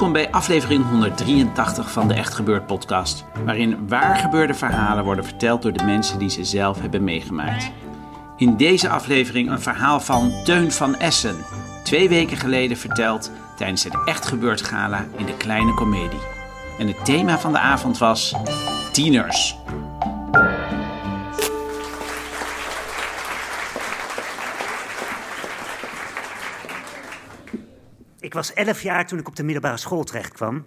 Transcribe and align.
Welkom 0.00 0.20
bij 0.22 0.30
aflevering 0.30 0.88
183 0.88 1.90
van 1.90 2.08
de 2.08 2.14
Echt 2.14 2.34
Gebeurd 2.34 2.66
podcast, 2.66 3.24
waarin 3.44 3.88
waar 3.88 4.16
gebeurde 4.16 4.54
verhalen 4.54 5.04
worden 5.04 5.24
verteld 5.24 5.62
door 5.62 5.72
de 5.72 5.84
mensen 5.84 6.18
die 6.18 6.30
ze 6.30 6.44
zelf 6.44 6.80
hebben 6.80 7.04
meegemaakt. 7.04 7.70
In 8.36 8.56
deze 8.56 8.88
aflevering 8.88 9.50
een 9.50 9.60
verhaal 9.60 10.00
van 10.00 10.32
Teun 10.44 10.72
van 10.72 10.96
Essen, 10.96 11.36
twee 11.84 12.08
weken 12.08 12.36
geleden 12.36 12.76
verteld 12.76 13.30
tijdens 13.56 13.84
het 13.84 13.96
Echt 14.04 14.26
Gebeurd 14.26 14.62
gala 14.62 15.06
in 15.16 15.26
de 15.26 15.36
Kleine 15.36 15.74
Comedie. 15.74 16.20
En 16.78 16.86
het 16.86 17.04
thema 17.04 17.38
van 17.38 17.52
de 17.52 17.58
avond 17.58 17.98
was 17.98 18.34
tieners. 18.92 19.58
Ik 28.30 28.36
was 28.36 28.52
11 28.52 28.82
jaar 28.82 29.06
toen 29.06 29.18
ik 29.18 29.28
op 29.28 29.36
de 29.36 29.42
middelbare 29.42 29.76
school 29.76 30.04
terecht 30.04 30.32
kwam. 30.32 30.66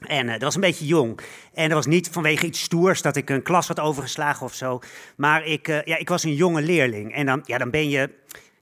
En 0.00 0.26
eh, 0.26 0.32
dat 0.32 0.42
was 0.42 0.54
een 0.54 0.60
beetje 0.60 0.86
jong. 0.86 1.20
En 1.54 1.64
dat 1.64 1.76
was 1.76 1.86
niet 1.86 2.08
vanwege 2.08 2.46
iets 2.46 2.60
stoers 2.60 3.02
dat 3.02 3.16
ik 3.16 3.30
een 3.30 3.42
klas 3.42 3.68
had 3.68 3.80
overgeslagen 3.80 4.46
of 4.46 4.54
zo. 4.54 4.80
Maar 5.16 5.44
ik, 5.46 5.68
eh, 5.68 5.82
ja, 5.82 5.96
ik 5.96 6.08
was 6.08 6.24
een 6.24 6.34
jonge 6.34 6.62
leerling. 6.62 7.14
En 7.14 7.26
dan, 7.26 7.42
ja, 7.44 7.58
dan 7.58 7.70
ben 7.70 7.88
je 7.88 8.10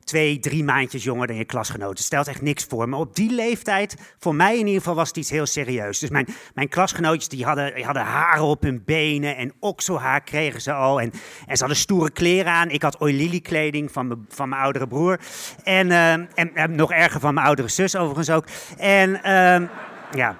twee, 0.08 0.38
drie 0.38 0.64
maandjes 0.64 1.04
jonger 1.04 1.26
dan 1.26 1.36
je 1.36 1.44
klasgenoten. 1.44 2.04
Stelt 2.04 2.26
echt 2.28 2.42
niks 2.42 2.64
voor. 2.64 2.88
Maar 2.88 2.98
op 2.98 3.14
die 3.16 3.30
leeftijd, 3.30 3.96
voor 4.18 4.34
mij 4.34 4.52
in 4.58 4.66
ieder 4.66 4.80
geval, 4.80 4.94
was 4.94 5.08
het 5.08 5.16
iets 5.16 5.30
heel 5.30 5.46
serieus. 5.46 5.98
Dus 5.98 6.10
mijn, 6.10 6.26
mijn 6.54 6.68
klasgenootjes 6.68 7.28
die 7.28 7.44
hadden, 7.44 7.74
die 7.74 7.84
hadden 7.84 8.02
haren 8.02 8.44
op 8.44 8.62
hun 8.62 8.82
benen 8.84 9.36
en 9.36 9.52
okselhaar 9.60 10.20
kregen 10.20 10.60
ze 10.60 10.72
al. 10.72 11.00
En, 11.00 11.10
en 11.46 11.56
ze 11.56 11.58
hadden 11.64 11.76
stoere 11.76 12.10
kleren 12.10 12.52
aan. 12.52 12.70
Ik 12.70 12.82
had 12.82 13.00
oilili 13.00 13.40
kleding 13.42 13.92
van 13.92 14.06
mijn, 14.06 14.26
van 14.28 14.48
mijn 14.48 14.62
oudere 14.62 14.86
broer. 14.86 15.20
En, 15.64 15.90
eh, 15.90 16.12
en, 16.12 16.28
en 16.54 16.74
nog 16.74 16.92
erger 16.92 17.20
van 17.20 17.34
mijn 17.34 17.46
oudere 17.46 17.68
zus 17.68 17.96
overigens 17.96 18.30
ook. 18.30 18.44
En 18.78 19.22
ehm, 19.22 19.66
ja... 20.12 20.38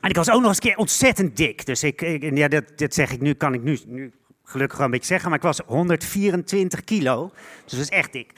En 0.00 0.10
ik 0.10 0.16
was 0.16 0.30
ook 0.30 0.40
nog 0.40 0.48
eens 0.48 0.56
een 0.56 0.62
keer 0.62 0.76
ontzettend 0.76 1.36
dik. 1.36 1.66
Dus 1.66 1.82
ik, 1.82 2.02
ik- 2.02 2.36
ja, 2.36 2.48
dat, 2.48 2.64
dat 2.76 2.94
zeg 2.94 3.10
ik 3.12 3.20
nu, 3.20 3.34
kan 3.34 3.54
ik 3.54 3.62
nu, 3.62 3.78
nu 3.86 4.12
gelukkig 4.50 4.76
wel 4.76 4.86
een 4.86 4.92
beetje 4.92 5.06
zeggen. 5.06 5.28
Maar 5.28 5.38
ik 5.38 5.44
was 5.44 5.60
124 5.66 6.84
kilo. 6.84 7.30
Dus 7.64 7.72
dat 7.72 7.80
is 7.80 7.88
echt 7.88 8.12
dik. 8.12 8.32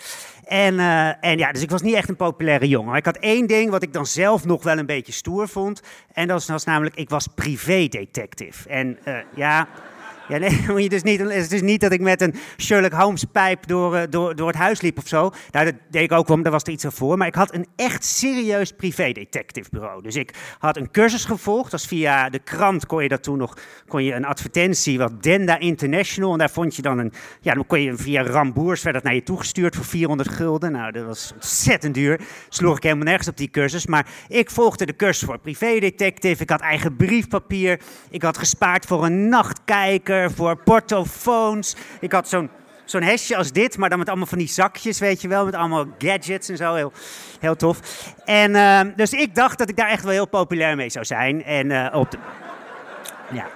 En, 0.45 0.79
eh, 0.79 1.25
en 1.25 1.39
ja, 1.39 1.53
dus 1.53 1.63
ik 1.63 1.71
was 1.71 1.83
niet 1.83 1.95
echt 1.95 2.09
een 2.09 2.17
populaire 2.17 2.69
jongen. 2.69 2.89
Maar 2.89 2.99
ik 2.99 3.05
had 3.05 3.17
één 3.17 3.47
ding 3.47 3.71
wat 3.71 3.83
ik 3.83 3.93
dan 3.93 4.07
zelf 4.07 4.45
nog 4.45 4.63
wel 4.63 4.79
een 4.79 4.87
beetje 4.87 5.13
stoer 5.13 5.49
vond. 5.49 5.83
En 6.13 6.29
dat 6.29 6.47
was, 6.47 6.65
namelijk, 6.65 6.97
ik 6.97 7.11
was 7.11 7.27
privédetective. 7.27 8.69
En 8.69 8.99
eh, 9.05 9.15
ja... 9.35 9.69
Dus 10.93 11.03
niet, 11.03 11.21
het 11.21 11.31
is 11.31 11.49
dus 11.49 11.61
niet 11.61 11.81
dat 11.81 11.93
ik 11.93 12.01
met 12.01 12.21
een 12.21 12.35
Sherlock 12.59 12.93
Holmes 12.93 13.25
pijp 13.25 13.67
door, 13.67 13.97
eh, 13.97 14.03
door, 14.11 14.37
door 14.37 14.47
het 14.47 14.57
huis 14.57 14.81
liep 14.81 14.99
of 14.99 15.09
zo. 15.09 15.31
Nou, 15.51 15.65
dat 15.65 15.75
deed 15.91 16.03
ik 16.03 16.13
ook 16.13 16.27
wel, 16.27 16.37
maar 16.37 16.45
daar 16.45 16.53
was 16.53 16.63
er 16.63 16.73
iets 16.73 16.85
voor. 16.89 17.19
Maar 17.19 17.27
ik 17.27 17.35
had 17.35 17.55
een 17.55 17.67
echt 17.77 18.05
serieus 18.05 18.73
privédetective 18.73 19.69
bureau. 19.71 20.03
Dus 20.03 20.17
ik 20.17 20.35
had 20.59 20.77
een 20.77 20.91
cursus 20.91 21.25
gevolgd. 21.25 21.71
Dat 21.71 21.83
via 21.87 22.31
de 22.31 22.39
krant 22.39 22.87
kon 22.87 23.03
je 23.03 23.09
dat 23.09 23.23
toen 23.23 23.39
nog, 23.39 23.57
kon 23.89 24.05
je 24.05 24.13
een 24.13 24.25
advertentie, 24.25 24.99
wat 24.99 25.23
Denda 25.23 25.59
International. 25.59 26.33
En 26.33 26.39
daar 26.39 26.51
vond 26.51 26.77
je 26.77 26.83
dan 26.83 26.99
een, 26.99 27.13
ja, 27.41 27.55
dan 27.55 27.67
kon 27.67 27.81
je 27.81 27.97
via 27.97 28.23
Ramboers, 28.23 28.83
werd 28.83 28.95
dat 28.95 29.05
naar 29.05 29.15
je 29.15 29.23
toegestuurd 29.23 29.77
voor 29.77 29.85
400 29.85 30.29
gulden. 30.29 30.73
Nou, 30.73 30.93
dat 30.93 31.05
was 31.05 31.33
ontzettend 31.35 31.95
duur. 31.95 32.21
Sloeg 32.49 32.77
ik 32.77 32.83
helemaal 32.83 33.05
nergens 33.05 33.29
op 33.29 33.37
die 33.37 33.51
cursus. 33.51 33.87
Maar 33.87 34.07
ik 34.29 34.51
volgde 34.51 34.87
de 34.87 34.97
cursus 34.97 35.27
voor 35.27 35.39
privédetective. 35.39 36.43
Ik 36.43 36.51
had 36.51 36.61
eigen 36.61 36.97
briefpapier. 36.97 37.81
Ik 38.11 38.23
had 38.23 38.39
gespaard 38.39 38.87
voor 38.87 39.05
een 39.05 39.29
nachtkijker, 39.29 40.22
voor 40.31 40.57
portofoons. 40.57 41.77
Ik 42.01 42.13
had 42.13 42.29
zo'n 42.29 42.51
zo'n 42.85 43.03
hesje 43.03 43.37
als 43.37 43.53
dit, 43.53 43.79
maar 43.79 43.89
dan 43.89 43.99
met 43.99 44.09
allemaal 44.09 44.27
van 44.27 44.39
die 44.39 44.49
zakjes, 44.49 44.99
weet 44.99 45.23
je 45.23 45.29
wel. 45.29 45.45
Met 45.45 45.55
allemaal 45.55 45.87
gadgets 45.99 46.49
en 46.49 46.57
zo. 46.57 46.75
Heel, 46.75 46.93
heel 47.41 47.57
tof. 47.57 47.81
En 48.25 48.55
eh, 48.55 48.81
dus 48.97 49.13
ik 49.13 49.35
dacht 49.35 49.59
dat 49.59 49.69
ik 49.69 49.77
daar 49.77 49.89
echt 49.89 50.03
wel 50.03 50.13
heel 50.13 50.29
populair 50.29 50.77
mee 50.77 50.91
zou 50.91 51.05
zijn. 51.05 51.45
En 51.45 51.71
eh, 51.71 51.99
op 51.99 52.11
de... 52.11 52.19
Ja. 53.33 53.47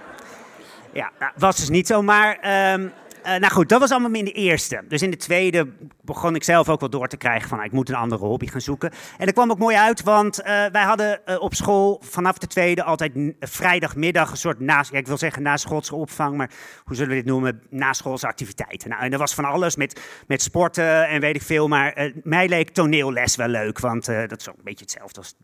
Ja, 0.93 1.11
nou, 1.19 1.33
was 1.37 1.57
dus 1.57 1.69
niet 1.69 1.87
zo, 1.87 2.03
maar... 2.03 2.39
ehm, 2.41 2.89
eh, 3.27 3.41
nou 3.41 3.53
goed, 3.53 3.69
dat 3.69 3.81
was 3.81 3.91
allemaal 3.91 4.11
in 4.11 4.25
de 4.25 4.33
eerste. 4.33 4.83
Dus 4.89 5.03
in 5.03 5.11
de 5.11 5.17
tweede 5.17 5.69
begon 6.03 6.35
ik 6.35 6.45
zelf 6.45 6.69
ook 6.69 6.81
wel 6.81 6.91
door 6.91 7.09
te 7.09 7.17
krijgen 7.17 7.49
van... 7.49 7.57
nou, 7.57 7.69
ik 7.69 7.75
moet 7.75 7.89
een 7.89 7.95
andere 7.95 8.25
hobby 8.25 8.47
gaan 8.47 8.61
zoeken. 8.61 8.91
En 9.19 9.25
dat 9.25 9.35
kwam 9.35 9.51
ook 9.51 9.59
mooi 9.59 9.77
uit, 9.77 10.03
want 10.03 10.43
eh, 10.43 10.65
wij 10.73 10.83
hadden 10.83 11.27
eh, 11.27 11.41
op 11.41 11.55
school 11.55 12.03
vanaf 12.05 12.39
de 12.39 12.47
tweede... 12.47 12.83
altijd 12.83 13.13
vrijdagmiddag 13.41 14.31
een 14.31 14.37
soort, 14.37 14.61
na, 14.61 14.85
ik 14.91 15.07
wil 15.07 15.19
zeggen 15.19 15.43
naschoolse 15.43 15.95
opvang... 15.95 16.37
maar 16.37 16.51
hoe 16.85 16.97
zullen 16.97 17.11
we 17.11 17.17
dit 17.17 17.25
noemen? 17.25 17.63
Naschoolse 17.71 18.27
activiteiten. 18.27 18.91
Nou, 18.91 19.03
en 19.03 19.13
er 19.13 19.19
was 19.19 19.35
van 19.35 19.45
alles 19.45 19.77
met, 19.77 20.01
met 20.27 20.43
sporten 20.43 21.09
en 21.09 21.21
weet 21.21 21.37
ik 21.37 21.43
veel. 21.43 21.69
Maar 21.69 22.13
mij 22.23 22.49
leek 22.49 22.71
toneelles 22.71 23.37
wel 23.37 23.49
leuk, 23.49 23.79
want 23.79 24.05
dat 24.05 24.41
is 24.41 24.49
ook 24.49 24.57
een 24.57 24.65
beetje 24.65 24.85
hetzelfde 24.85 25.19
als 25.19 25.35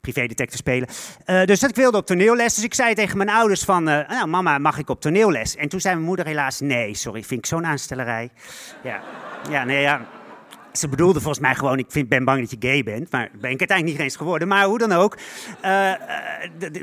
privédetective 0.00 0.56
spelen. 0.56 0.88
Dus 1.46 1.60
dat 1.60 1.70
ik 1.70 1.76
wilde 1.76 1.96
op 1.96 2.06
toneelles. 2.06 2.54
Dus 2.54 2.64
ik 2.64 2.74
zei 2.74 2.94
tegen 2.94 3.16
mijn 3.16 3.30
ouders 3.30 3.62
van, 3.62 3.84
nou 3.84 4.26
mama, 4.26 4.58
mag 4.58 4.78
ik 4.78 4.88
op 4.88 5.00
toneelles? 5.00 5.56
En 5.56 5.68
toen 5.68 5.80
zei 5.80 5.94
mijn 5.94 6.06
moeder 6.06 6.26
helaas, 6.26 6.60
nee, 6.60 6.94
sorry, 6.94 7.24
vind 7.26 7.40
ik 7.40 7.46
zo'n 7.46 7.66
aanstellerij. 7.66 8.30
Ja, 8.82 9.00
ja 9.50 9.64
nee, 9.64 9.80
ja. 9.80 10.06
Ze 10.72 10.88
bedoelde 10.88 11.20
volgens 11.20 11.38
mij 11.42 11.54
gewoon, 11.54 11.78
ik 11.78 11.86
vind, 11.88 12.08
ben 12.08 12.24
bang 12.24 12.40
dat 12.40 12.50
je 12.50 12.68
gay 12.68 12.82
bent. 12.82 13.10
Maar 13.12 13.28
ben 13.32 13.50
ik 13.50 13.58
uiteindelijk 13.58 13.98
niet 13.98 14.06
eens 14.06 14.16
geworden. 14.16 14.48
Maar 14.48 14.64
hoe 14.64 14.78
dan 14.78 14.92
ook. 14.92 15.16
eh, 15.60 15.92
eh, 15.92 15.98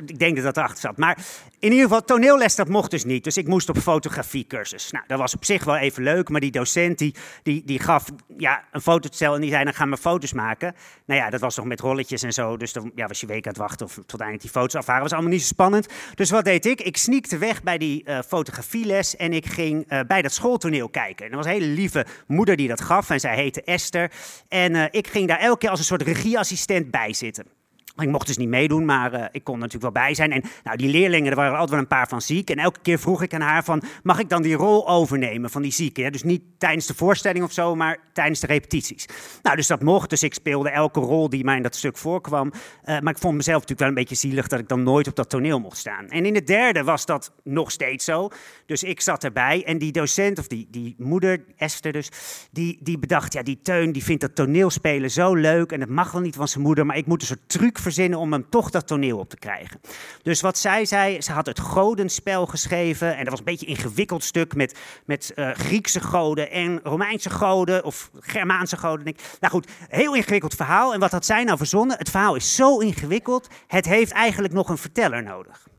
ik 0.05 0.19
denk 0.19 0.35
dat 0.35 0.43
dat 0.45 0.57
erachter 0.57 0.79
zat. 0.79 0.97
Maar 0.97 1.17
in 1.63 1.71
ieder 1.71 1.87
geval, 1.87 2.03
toneelles, 2.03 2.55
dat 2.55 2.67
mocht 2.67 2.91
dus 2.91 3.03
niet. 3.03 3.23
Dus 3.23 3.37
ik 3.37 3.47
moest 3.47 3.69
op 3.69 3.77
fotografiecursus. 3.77 4.91
Nou, 4.91 5.03
dat 5.07 5.19
was 5.19 5.35
op 5.35 5.45
zich 5.45 5.63
wel 5.63 5.75
even 5.75 6.03
leuk. 6.03 6.29
Maar 6.29 6.41
die 6.41 6.51
docent, 6.51 6.97
die, 6.97 7.15
die, 7.43 7.63
die 7.65 7.79
gaf 7.79 8.05
ja, 8.37 8.63
een 8.71 8.81
fotostel 8.81 9.35
en 9.35 9.41
die 9.41 9.49
zei, 9.49 9.63
dan 9.63 9.73
gaan 9.73 9.89
we 9.89 9.97
foto's 9.97 10.33
maken. 10.33 10.75
Nou 11.05 11.19
ja, 11.19 11.29
dat 11.29 11.39
was 11.39 11.55
nog 11.55 11.65
met 11.65 11.79
rolletjes 11.79 12.23
en 12.23 12.33
zo. 12.33 12.57
Dus 12.57 12.73
dan 12.73 12.91
ja, 12.95 13.07
was 13.07 13.19
je 13.19 13.27
week 13.27 13.45
aan 13.45 13.51
het 13.51 13.61
wachten 13.61 13.85
of 13.85 13.93
tot 13.93 14.05
uiteindelijk 14.09 14.41
die 14.41 14.61
foto's 14.61 14.75
af 14.75 14.85
waren. 14.85 15.01
was 15.01 15.11
allemaal 15.11 15.31
niet 15.31 15.41
zo 15.41 15.47
spannend. 15.47 15.87
Dus 16.15 16.29
wat 16.29 16.45
deed 16.45 16.65
ik? 16.65 16.81
Ik 16.81 16.97
sneakte 16.97 17.37
weg 17.37 17.63
bij 17.63 17.77
die 17.77 18.03
eh, 18.03 18.19
fotografieles 18.27 19.15
en 19.15 19.33
ik 19.33 19.45
ging 19.45 19.85
eh, 19.87 19.99
bij 20.07 20.21
dat 20.21 20.33
schooltoneel 20.33 20.89
kijken. 20.89 21.25
En 21.25 21.31
er 21.31 21.37
was 21.37 21.45
een 21.45 21.51
hele 21.51 21.65
lieve 21.65 22.05
moeder 22.27 22.55
die 22.55 22.67
dat 22.67 22.81
gaf 22.81 23.09
en 23.09 23.19
zij 23.19 23.35
heette 23.35 23.63
Esther. 23.63 24.11
En 24.47 24.75
eh, 24.75 24.85
ik 24.91 25.07
ging 25.07 25.27
daar 25.27 25.39
elke 25.39 25.57
keer 25.57 25.69
als 25.69 25.79
een 25.79 25.85
soort 25.85 26.01
regieassistent 26.01 26.91
bij 26.91 27.13
zitten. 27.13 27.62
Ik 27.97 28.09
mocht 28.09 28.27
dus 28.27 28.37
niet 28.37 28.49
meedoen, 28.49 28.85
maar 28.85 29.13
eh, 29.13 29.25
ik 29.31 29.43
kon 29.43 29.59
natuurlijk 29.59 29.93
wel 29.93 30.03
bij 30.03 30.13
zijn. 30.13 30.31
En 30.31 30.43
nou, 30.63 30.77
die 30.77 30.89
leerlingen, 30.89 31.29
er 31.29 31.35
waren 31.35 31.51
altijd 31.51 31.69
wel 31.69 31.79
een 31.79 31.87
paar 31.87 32.07
van 32.07 32.21
ziek. 32.21 32.49
En 32.49 32.57
elke 32.57 32.79
keer 32.81 32.99
vroeg 32.99 33.21
ik 33.21 33.33
aan 33.33 33.41
haar 33.41 33.63
van, 33.63 33.83
mag 34.03 34.19
ik 34.19 34.29
dan 34.29 34.41
die 34.41 34.55
rol 34.55 34.87
overnemen 34.89 35.49
van 35.49 35.61
die 35.61 35.71
zieke? 35.71 36.09
Dus 36.09 36.23
niet 36.23 36.41
tijdens 36.57 36.85
de 36.85 36.93
voorstelling 36.93 37.43
of 37.43 37.51
zo, 37.51 37.75
maar 37.75 37.97
tijdens 38.13 38.39
de 38.39 38.47
repetities. 38.47 39.05
Nou, 39.41 39.55
dus 39.55 39.67
dat 39.67 39.81
mocht. 39.81 40.09
Dus 40.09 40.23
ik 40.23 40.33
speelde 40.33 40.69
elke 40.69 40.99
rol 40.99 41.29
die 41.29 41.43
mij 41.43 41.55
in 41.55 41.63
dat 41.63 41.75
stuk 41.75 41.97
voorkwam. 41.97 42.51
Eh, 42.83 42.99
maar 42.99 43.13
ik 43.13 43.19
vond 43.19 43.35
mezelf 43.35 43.61
natuurlijk 43.61 43.79
wel 43.79 43.89
een 43.89 44.07
beetje 44.09 44.27
zielig 44.27 44.47
dat 44.47 44.59
ik 44.59 44.67
dan 44.67 44.83
nooit 44.83 45.07
op 45.07 45.15
dat 45.15 45.29
toneel 45.29 45.59
mocht 45.59 45.77
staan. 45.77 46.07
En 46.07 46.25
in 46.25 46.33
de 46.33 46.43
derde 46.43 46.83
was 46.83 47.05
dat 47.05 47.31
nog 47.43 47.71
steeds 47.71 48.05
zo. 48.05 48.29
Dus 48.65 48.83
ik 48.83 49.01
zat 49.01 49.23
erbij 49.23 49.65
en 49.65 49.77
die 49.77 49.91
docent, 49.91 50.39
of 50.39 50.47
die, 50.47 50.67
die 50.71 50.95
moeder, 50.97 51.43
Esther 51.57 51.91
dus, 51.91 52.09
die, 52.51 52.77
die 52.81 52.99
bedacht, 52.99 53.33
ja, 53.33 53.43
die 53.43 53.59
Teun, 53.61 53.91
die 53.91 54.03
vindt 54.03 54.21
dat 54.21 54.35
toneelspelen 54.35 55.11
zo 55.11 55.35
leuk. 55.35 55.71
En 55.71 55.79
dat 55.79 55.89
mag 55.89 56.11
wel 56.11 56.21
niet 56.21 56.35
van 56.35 56.47
zijn 56.47 56.63
moeder, 56.63 56.85
maar 56.85 56.97
ik 56.97 57.05
moet 57.05 57.21
een 57.21 57.27
soort 57.27 57.49
truc 57.49 57.81
verzinnen 57.83 58.19
om 58.19 58.31
hem 58.31 58.49
toch 58.49 58.69
dat 58.69 58.87
toneel 58.87 59.17
op 59.17 59.29
te 59.29 59.37
krijgen. 59.37 59.81
Dus 60.21 60.41
wat 60.41 60.57
zij 60.57 60.85
zei, 60.85 61.21
ze 61.21 61.31
had 61.31 61.45
het 61.45 61.59
godenspel 61.59 62.45
geschreven. 62.45 63.15
En 63.15 63.19
dat 63.19 63.29
was 63.29 63.39
een 63.39 63.45
beetje 63.45 63.67
een 63.67 63.75
ingewikkeld 63.75 64.23
stuk 64.23 64.55
met, 64.55 64.79
met 65.05 65.31
eh, 65.35 65.49
Griekse 65.51 65.99
goden 65.99 66.51
en 66.51 66.79
Romeinse 66.83 67.29
goden 67.29 67.83
of 67.83 68.09
Germaanse 68.19 68.77
goden. 68.77 69.05
denk 69.05 69.19
ik. 69.19 69.25
Nou 69.39 69.53
goed, 69.53 69.71
heel 69.89 70.15
ingewikkeld 70.15 70.55
verhaal. 70.55 70.93
En 70.93 70.99
wat 70.99 71.11
had 71.11 71.25
zij 71.25 71.43
nou 71.43 71.57
verzonnen? 71.57 71.97
Het 71.97 72.09
verhaal 72.09 72.35
is 72.35 72.55
zo 72.55 72.77
ingewikkeld, 72.79 73.47
het 73.67 73.85
heeft 73.85 74.11
eigenlijk 74.11 74.53
nog 74.53 74.69
een 74.69 74.77
verteller 74.77 75.23
nodig. 75.23 75.72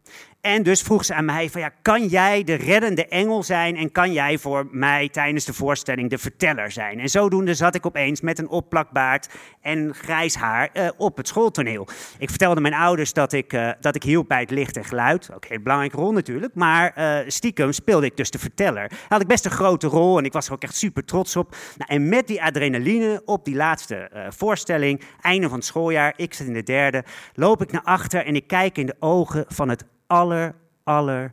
En 0.44 0.62
dus 0.62 0.82
vroeg 0.82 1.04
ze 1.04 1.14
aan 1.14 1.24
mij 1.24 1.50
van 1.50 1.60
ja, 1.60 1.70
kan 1.82 2.06
jij 2.06 2.44
de 2.44 2.54
reddende 2.54 3.06
engel 3.06 3.42
zijn 3.42 3.76
en 3.76 3.92
kan 3.92 4.12
jij 4.12 4.38
voor 4.38 4.68
mij 4.70 5.08
tijdens 5.08 5.44
de 5.44 5.52
voorstelling 5.52 6.10
de 6.10 6.18
verteller 6.18 6.70
zijn? 6.70 7.00
En 7.00 7.08
zodoende 7.08 7.54
zat 7.54 7.74
ik 7.74 7.86
opeens 7.86 8.20
met 8.20 8.38
een 8.38 8.48
opplakbaard 8.48 9.28
en 9.60 9.94
grijs 9.94 10.34
haar 10.34 10.70
uh, 10.72 10.88
op 10.96 11.16
het 11.16 11.28
schooltoneel. 11.28 11.88
Ik 12.18 12.28
vertelde 12.28 12.60
mijn 12.60 12.74
ouders 12.74 13.12
dat 13.12 13.32
ik, 13.32 13.52
uh, 13.52 13.70
dat 13.80 13.94
ik 13.94 14.02
hielp 14.02 14.28
bij 14.28 14.40
het 14.40 14.50
licht 14.50 14.76
en 14.76 14.84
geluid. 14.84 15.30
Ook 15.34 15.44
een 15.48 15.62
belangrijke 15.62 15.96
rol 15.96 16.12
natuurlijk. 16.12 16.54
Maar 16.54 16.94
uh, 16.98 17.28
stiekem 17.30 17.72
speelde 17.72 18.06
ik 18.06 18.16
dus 18.16 18.30
de 18.30 18.38
verteller. 18.38 18.90
Had 19.08 19.20
ik 19.20 19.26
best 19.26 19.44
een 19.44 19.50
grote 19.50 19.86
rol 19.86 20.18
en 20.18 20.24
ik 20.24 20.32
was 20.32 20.46
er 20.46 20.52
ook 20.52 20.62
echt 20.62 20.76
super 20.76 21.04
trots 21.04 21.36
op. 21.36 21.56
Nou, 21.76 21.90
en 21.92 22.08
met 22.08 22.26
die 22.26 22.42
adrenaline 22.42 23.22
op 23.24 23.44
die 23.44 23.56
laatste 23.56 24.10
voorstelling, 24.28 25.02
einde 25.20 25.48
van 25.48 25.56
het 25.56 25.66
schooljaar, 25.66 26.12
ik 26.16 26.34
zit 26.34 26.46
in 26.46 26.52
de 26.52 26.62
derde, 26.62 27.04
loop 27.34 27.62
ik 27.62 27.72
naar 27.72 27.84
achter 27.84 28.26
en 28.26 28.36
ik 28.36 28.46
kijk 28.46 28.78
in 28.78 28.86
de 28.86 28.96
ogen 28.98 29.44
van 29.48 29.68
het 29.68 29.84
aller, 30.06 30.54
aller, 30.82 31.32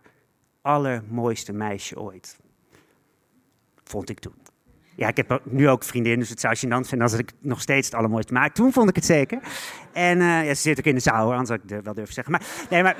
allermooiste 0.62 1.54
meisje 1.54 2.00
ooit. 2.00 2.40
Vond 3.84 4.10
ik 4.10 4.20
toen. 4.20 4.36
Ja, 4.96 5.08
ik 5.08 5.18
heb 5.18 5.42
nu 5.44 5.70
ook 5.70 5.84
vriendin, 5.84 6.20
dus 6.20 6.30
het 6.30 6.40
zou 6.40 6.56
gênant 6.56 6.88
zijn 6.88 7.02
als 7.02 7.14
ik 7.14 7.32
nog 7.40 7.62
steeds 7.62 7.88
het 7.88 7.96
allermooiste 7.96 8.34
maak. 8.34 8.54
Toen 8.54 8.74
vond 8.74 8.90
ik 8.90 8.96
het 8.96 9.06
zeker. 9.06 9.40
En 9.94 10.20
uh, 10.20 10.46
ja, 10.46 10.54
ze 10.54 10.62
zit 10.62 10.80
ook 10.80 10.86
in 10.86 10.96
de 10.96 11.02
zaal, 11.02 11.24
hoor, 11.24 11.32
anders 11.32 11.48
zou 11.48 11.60
ik 11.64 11.70
het 11.70 11.84
wel 11.84 11.94
durven 11.94 12.14
zeggen. 12.14 12.34
Maar, 12.34 12.44
nee, 12.70 12.84
maar, 12.84 12.96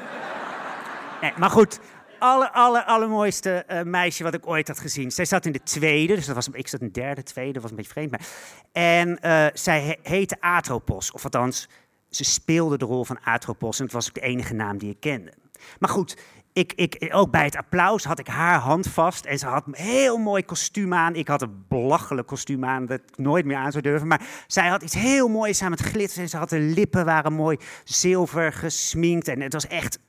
nee, 1.22 1.32
maar 1.38 1.50
goed, 1.50 1.80
aller, 2.20 2.50
aller, 2.50 2.84
allermooiste 2.84 3.66
uh, 3.70 3.82
meisje 3.82 4.24
wat 4.24 4.34
ik 4.34 4.48
ooit 4.48 4.68
had 4.68 4.80
gezien. 4.80 5.12
Zij 5.12 5.26
zat 5.26 5.46
in 5.46 5.52
de 5.52 5.64
tweede, 5.64 6.16
dus 6.16 6.26
dat 6.26 6.36
was, 6.36 6.48
ik 6.52 6.68
zat 6.68 6.82
in 6.82 6.86
de 6.86 7.00
derde, 7.00 7.24
tweede, 7.24 7.60
was 7.60 7.70
een 7.70 7.76
beetje 7.76 7.92
vreemd. 7.92 8.12
Maar, 8.12 8.28
en 8.72 9.10
uh, 9.10 9.46
zij 9.54 9.82
he 9.82 9.96
heette 10.02 10.38
Atropos, 10.40 11.12
of 11.12 11.24
althans, 11.24 11.70
ze 12.10 12.24
speelde 12.24 12.78
de 12.78 12.86
rol 12.86 13.06
van 13.06 13.20
Atropos 13.24 13.80
en 13.80 13.86
het 13.86 13.94
was 13.94 14.08
ook 14.08 14.14
de 14.14 14.22
enige 14.22 14.54
naam 14.54 14.78
die 14.78 14.90
ik 14.90 15.00
kende. 15.00 15.34
Maar 15.80 15.90
goed, 15.90 16.18
ik, 16.54 16.74
ik, 16.74 17.10
ook 17.12 17.32
bij 17.32 17.44
het 17.44 17.56
applaus 17.56 18.04
had 18.04 18.20
ik 18.20 18.28
haar 18.28 18.60
hand 18.60 18.88
vast 18.88 19.26
en 19.26 19.40
ze 19.40 19.46
had 19.46 19.68
een 19.68 19.76
heel 19.76 20.18
mooi 20.18 20.46
kostuum 20.46 20.94
aan. 20.94 21.16
Ik 21.16 21.28
had 21.28 21.42
een 21.42 21.66
belachelijk 21.68 22.28
kostuum 22.28 22.66
aan 22.66 22.86
dat 22.86 23.00
ik 23.00 23.18
nooit 23.18 23.46
meer 23.46 23.58
aan 23.58 23.72
zou 23.72 23.84
durven. 23.84 24.08
Maar 24.08 24.22
zij 24.48 24.68
had 24.68 24.84
iets 24.84 24.94
heel 24.94 25.28
moois 25.28 25.62
aan 25.62 25.70
met 25.70 25.80
glitters 25.80 26.18
en 26.18 26.30
ze 26.30 26.46
de 26.46 26.60
lippen 26.60 27.06
waren 27.06 27.34
mooi 27.34 27.58
zilver 27.84 28.54
gesminkt 28.54 29.28
en 29.28 29.42
het 29.42 29.54
was 29.54 29.68
echt 29.68 30.00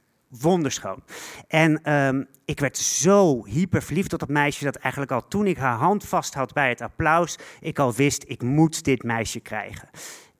wonderschoon. 0.41 1.03
En 1.49 1.93
um, 1.93 2.27
ik 2.45 2.61
werd 2.61 2.79
zo 2.79 3.45
hyper 3.45 3.83
verliefd 3.83 4.13
op 4.13 4.19
dat 4.19 4.29
meisje 4.29 4.65
dat 4.65 4.77
eigenlijk 4.77 5.13
al 5.13 5.29
toen 5.29 5.47
ik 5.47 5.57
haar 5.57 5.79
hand 5.79 6.05
vast 6.05 6.35
had 6.35 6.53
bij 6.53 6.69
het 6.69 6.81
applaus, 6.81 7.39
ik 7.61 7.79
al 7.79 7.93
wist, 7.93 8.25
ik 8.27 8.43
moet 8.43 8.85
dit 8.85 9.03
meisje 9.03 9.41
krijgen. 9.41 9.89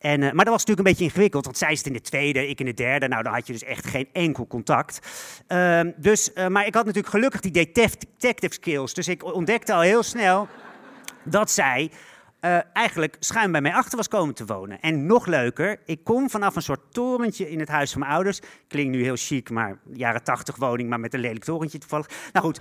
En, 0.03 0.21
uh, 0.21 0.33
maar 0.33 0.45
dat 0.45 0.55
was 0.55 0.65
natuurlijk 0.65 0.79
een 0.79 0.93
beetje 0.93 1.05
ingewikkeld, 1.05 1.45
want 1.45 1.59
zij 1.59 1.77
zit 1.77 1.87
in 1.87 1.93
de 1.93 2.01
tweede, 2.01 2.49
ik 2.49 2.61
in 2.61 2.67
de 2.67 2.75
derde. 2.75 3.09
Nou, 3.09 3.23
dan 3.23 3.33
had 3.33 3.47
je 3.47 3.53
dus 3.53 3.65
echt 3.65 3.87
geen 3.87 4.09
enkel 4.13 4.47
contact. 4.47 4.99
Uh, 5.49 5.81
dus, 5.97 6.31
uh, 6.35 6.47
maar 6.47 6.67
ik 6.67 6.75
had 6.75 6.85
natuurlijk 6.85 7.15
gelukkig 7.15 7.41
die 7.41 7.53
detective 7.53 8.53
skills. 8.53 8.95
Dus 8.95 9.09
ik 9.09 9.25
ontdekte 9.25 9.73
al 9.73 9.81
heel 9.81 10.03
snel 10.03 10.49
dat 11.23 11.51
zij 11.51 11.91
uh, 12.41 12.59
eigenlijk 12.73 13.17
schuin 13.19 13.53
bij 13.53 13.61
mij 13.61 13.73
achter 13.73 13.97
was 13.97 14.09
komen 14.09 14.35
te 14.35 14.45
wonen. 14.45 14.81
En 14.81 15.07
nog 15.07 15.27
leuker, 15.27 15.81
ik 15.85 16.05
kom 16.05 16.31
vanaf 16.31 16.57
een 16.57 16.63
soort 16.63 16.93
torentje 16.93 17.51
in 17.51 17.59
het 17.59 17.69
huis 17.69 17.91
van 17.91 18.01
mijn 18.01 18.13
ouders. 18.13 18.41
Klinkt 18.69 18.97
nu 18.97 19.03
heel 19.03 19.17
chic, 19.17 19.51
maar 19.51 19.79
jaren 19.93 20.25
tachtig 20.25 20.57
woning, 20.57 20.89
maar 20.89 21.01
met 21.01 21.15
een 21.15 21.21
lelijk 21.21 21.45
torentje 21.45 21.79
toevallig. 21.79 22.09
Nou 22.33 22.47
goed. 22.47 22.61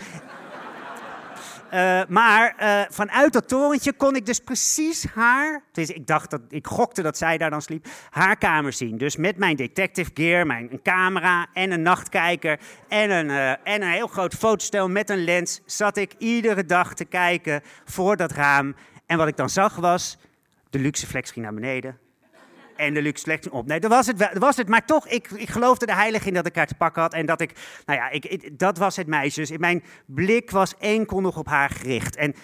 Uh, 1.73 2.01
maar 2.07 2.55
uh, 2.59 2.81
vanuit 2.89 3.33
dat 3.33 3.47
torentje 3.47 3.93
kon 3.93 4.15
ik 4.15 4.25
dus 4.25 4.39
precies 4.39 5.05
haar, 5.13 5.63
dus 5.71 5.89
ik 5.89 6.07
dacht 6.07 6.29
dat, 6.29 6.41
ik 6.49 6.67
gokte 6.67 7.01
dat 7.01 7.17
zij 7.17 7.37
daar 7.37 7.49
dan 7.49 7.61
sliep, 7.61 7.87
haar 8.09 8.37
kamer 8.37 8.73
zien. 8.73 8.97
Dus 8.97 9.15
met 9.15 9.37
mijn 9.37 9.55
detective 9.55 10.11
gear, 10.13 10.45
mijn 10.45 10.71
een 10.71 10.81
camera 10.81 11.47
en 11.53 11.71
een 11.71 11.81
nachtkijker 11.81 12.59
en 12.87 13.11
een, 13.11 13.29
uh, 13.29 13.49
en 13.49 13.81
een 13.81 13.91
heel 13.91 14.07
groot 14.07 14.33
fotostel 14.33 14.89
met 14.89 15.09
een 15.09 15.23
lens, 15.23 15.61
zat 15.65 15.97
ik 15.97 16.13
iedere 16.17 16.65
dag 16.65 16.93
te 16.93 17.05
kijken 17.05 17.61
voor 17.85 18.17
dat 18.17 18.31
raam. 18.31 18.75
En 19.05 19.17
wat 19.17 19.27
ik 19.27 19.37
dan 19.37 19.49
zag 19.49 19.75
was, 19.75 20.17
de 20.69 20.79
luxe 20.79 21.07
flex 21.07 21.31
ging 21.31 21.45
naar 21.45 21.53
beneden, 21.53 21.99
en 22.81 22.93
de 22.93 23.01
luxe 23.01 23.23
selectie 23.23 23.51
op. 23.51 23.67
Nee, 23.67 23.79
dat 23.79 23.91
was 23.91 24.07
het, 24.07 24.17
dat 24.17 24.37
was 24.37 24.57
het. 24.57 24.67
Maar 24.67 24.85
toch, 24.85 25.07
ik, 25.07 25.31
ik 25.31 25.49
geloofde 25.49 25.85
er 25.85 25.95
heilig 25.95 26.25
in 26.25 26.33
dat 26.33 26.45
ik 26.45 26.55
haar 26.55 26.67
te 26.67 26.75
pakken 26.75 27.01
had. 27.01 27.13
En 27.13 27.25
dat 27.25 27.41
ik, 27.41 27.53
nou 27.85 27.99
ja, 27.99 28.09
ik, 28.09 28.59
dat 28.59 28.77
was 28.77 28.95
het 28.95 29.07
meisje. 29.07 29.39
Dus 29.39 29.57
mijn 29.57 29.83
blik 30.05 30.51
was 30.51 30.77
enkel 30.77 31.21
nog 31.21 31.37
op 31.37 31.47
haar 31.47 31.69
gericht. 31.69 32.15
En 32.15 32.35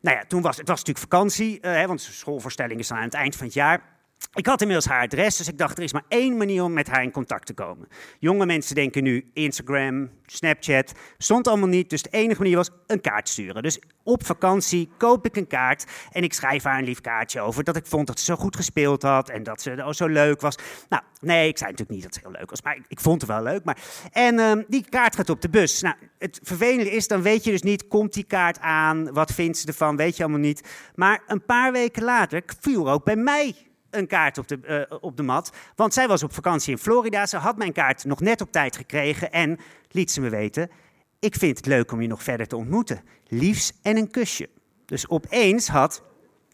nou 0.00 0.16
ja, 0.16 0.24
toen 0.24 0.42
was 0.42 0.56
het 0.56 0.68
was 0.68 0.78
natuurlijk 0.78 1.06
vakantie, 1.10 1.58
uh, 1.62 1.84
want 1.84 2.00
schoolvoorstellingen 2.00 2.84
zijn 2.84 2.98
aan 2.98 3.04
het 3.04 3.14
eind 3.14 3.36
van 3.36 3.46
het 3.46 3.54
jaar. 3.54 3.99
Ik 4.34 4.46
had 4.46 4.60
inmiddels 4.60 4.88
haar 4.88 5.02
adres, 5.02 5.36
dus 5.36 5.48
ik 5.48 5.58
dacht 5.58 5.78
er 5.78 5.84
is 5.84 5.92
maar 5.92 6.04
één 6.08 6.36
manier 6.36 6.62
om 6.62 6.72
met 6.72 6.88
haar 6.88 7.02
in 7.02 7.10
contact 7.10 7.46
te 7.46 7.54
komen. 7.54 7.88
Jonge 8.18 8.46
mensen 8.46 8.74
denken 8.74 9.02
nu 9.02 9.30
Instagram, 9.32 10.10
Snapchat, 10.26 10.92
stond 11.18 11.48
allemaal 11.48 11.68
niet. 11.68 11.90
Dus 11.90 12.02
de 12.02 12.10
enige 12.10 12.40
manier 12.40 12.56
was 12.56 12.70
een 12.86 13.00
kaart 13.00 13.28
sturen. 13.28 13.62
Dus 13.62 13.80
op 14.02 14.26
vakantie 14.26 14.90
koop 14.98 15.26
ik 15.26 15.36
een 15.36 15.46
kaart 15.46 15.84
en 16.10 16.22
ik 16.22 16.32
schrijf 16.32 16.62
haar 16.62 16.78
een 16.78 16.84
lief 16.84 17.00
kaartje 17.00 17.40
over 17.40 17.64
dat 17.64 17.76
ik 17.76 17.86
vond 17.86 18.06
dat 18.06 18.18
ze 18.18 18.24
zo 18.24 18.36
goed 18.36 18.56
gespeeld 18.56 19.02
had 19.02 19.28
en 19.28 19.42
dat 19.42 19.62
ze 19.62 19.90
zo 19.90 20.06
leuk 20.06 20.40
was. 20.40 20.56
Nou, 20.88 21.02
nee, 21.20 21.48
ik 21.48 21.58
zei 21.58 21.70
natuurlijk 21.70 21.98
niet 21.98 22.02
dat 22.02 22.14
ze 22.14 22.20
heel 22.22 22.38
leuk 22.38 22.50
was, 22.50 22.62
maar 22.62 22.78
ik, 22.88 23.00
vond 23.00 23.20
het 23.20 23.30
wel 23.30 23.42
leuk. 23.42 23.64
Maar... 23.64 23.78
En 24.10 24.38
um, 24.38 24.64
die 24.68 24.84
kaart 24.88 25.16
gaat 25.16 25.30
op 25.30 25.40
de 25.40 25.50
bus. 25.50 25.80
Nou, 25.80 25.94
het 26.18 26.40
vervelende 26.42 26.90
is, 26.90 27.08
dan 27.08 27.22
weet 27.22 27.44
je 27.44 27.50
dus 27.50 27.62
niet, 27.62 27.88
komt 27.88 28.12
die 28.12 28.24
kaart 28.24 28.60
aan, 28.60 29.12
wat 29.12 29.32
vindt 29.32 29.58
ze 29.58 29.66
ervan, 29.66 29.96
weet 29.96 30.16
je 30.16 30.22
allemaal 30.22 30.40
niet. 30.40 30.68
Maar 30.94 31.22
een 31.26 31.44
paar 31.44 31.72
weken 31.72 32.02
later 32.02 32.42
viel 32.60 32.90
ook 32.90 33.04
bij 33.04 33.16
mij 33.16 33.69
een 33.90 34.06
kaart 34.06 34.38
op 34.38 34.48
de, 34.48 34.86
uh, 34.90 34.98
op 35.00 35.16
de 35.16 35.22
mat. 35.22 35.52
Want 35.76 35.94
zij 35.94 36.08
was 36.08 36.22
op 36.22 36.34
vakantie 36.34 36.72
in 36.72 36.78
Florida. 36.78 37.26
Ze 37.26 37.36
had 37.36 37.56
mijn 37.56 37.72
kaart 37.72 38.04
nog 38.04 38.20
net 38.20 38.40
op 38.40 38.52
tijd 38.52 38.76
gekregen. 38.76 39.32
En 39.32 39.58
liet 39.90 40.10
ze 40.10 40.20
me 40.20 40.28
weten: 40.28 40.70
Ik 41.18 41.34
vind 41.34 41.56
het 41.56 41.66
leuk 41.66 41.92
om 41.92 42.02
je 42.02 42.08
nog 42.08 42.22
verder 42.22 42.46
te 42.46 42.56
ontmoeten. 42.56 43.02
Liefs 43.26 43.72
en 43.82 43.96
een 43.96 44.10
kusje. 44.10 44.48
Dus 44.86 45.08
opeens 45.08 45.68
had 45.68 46.02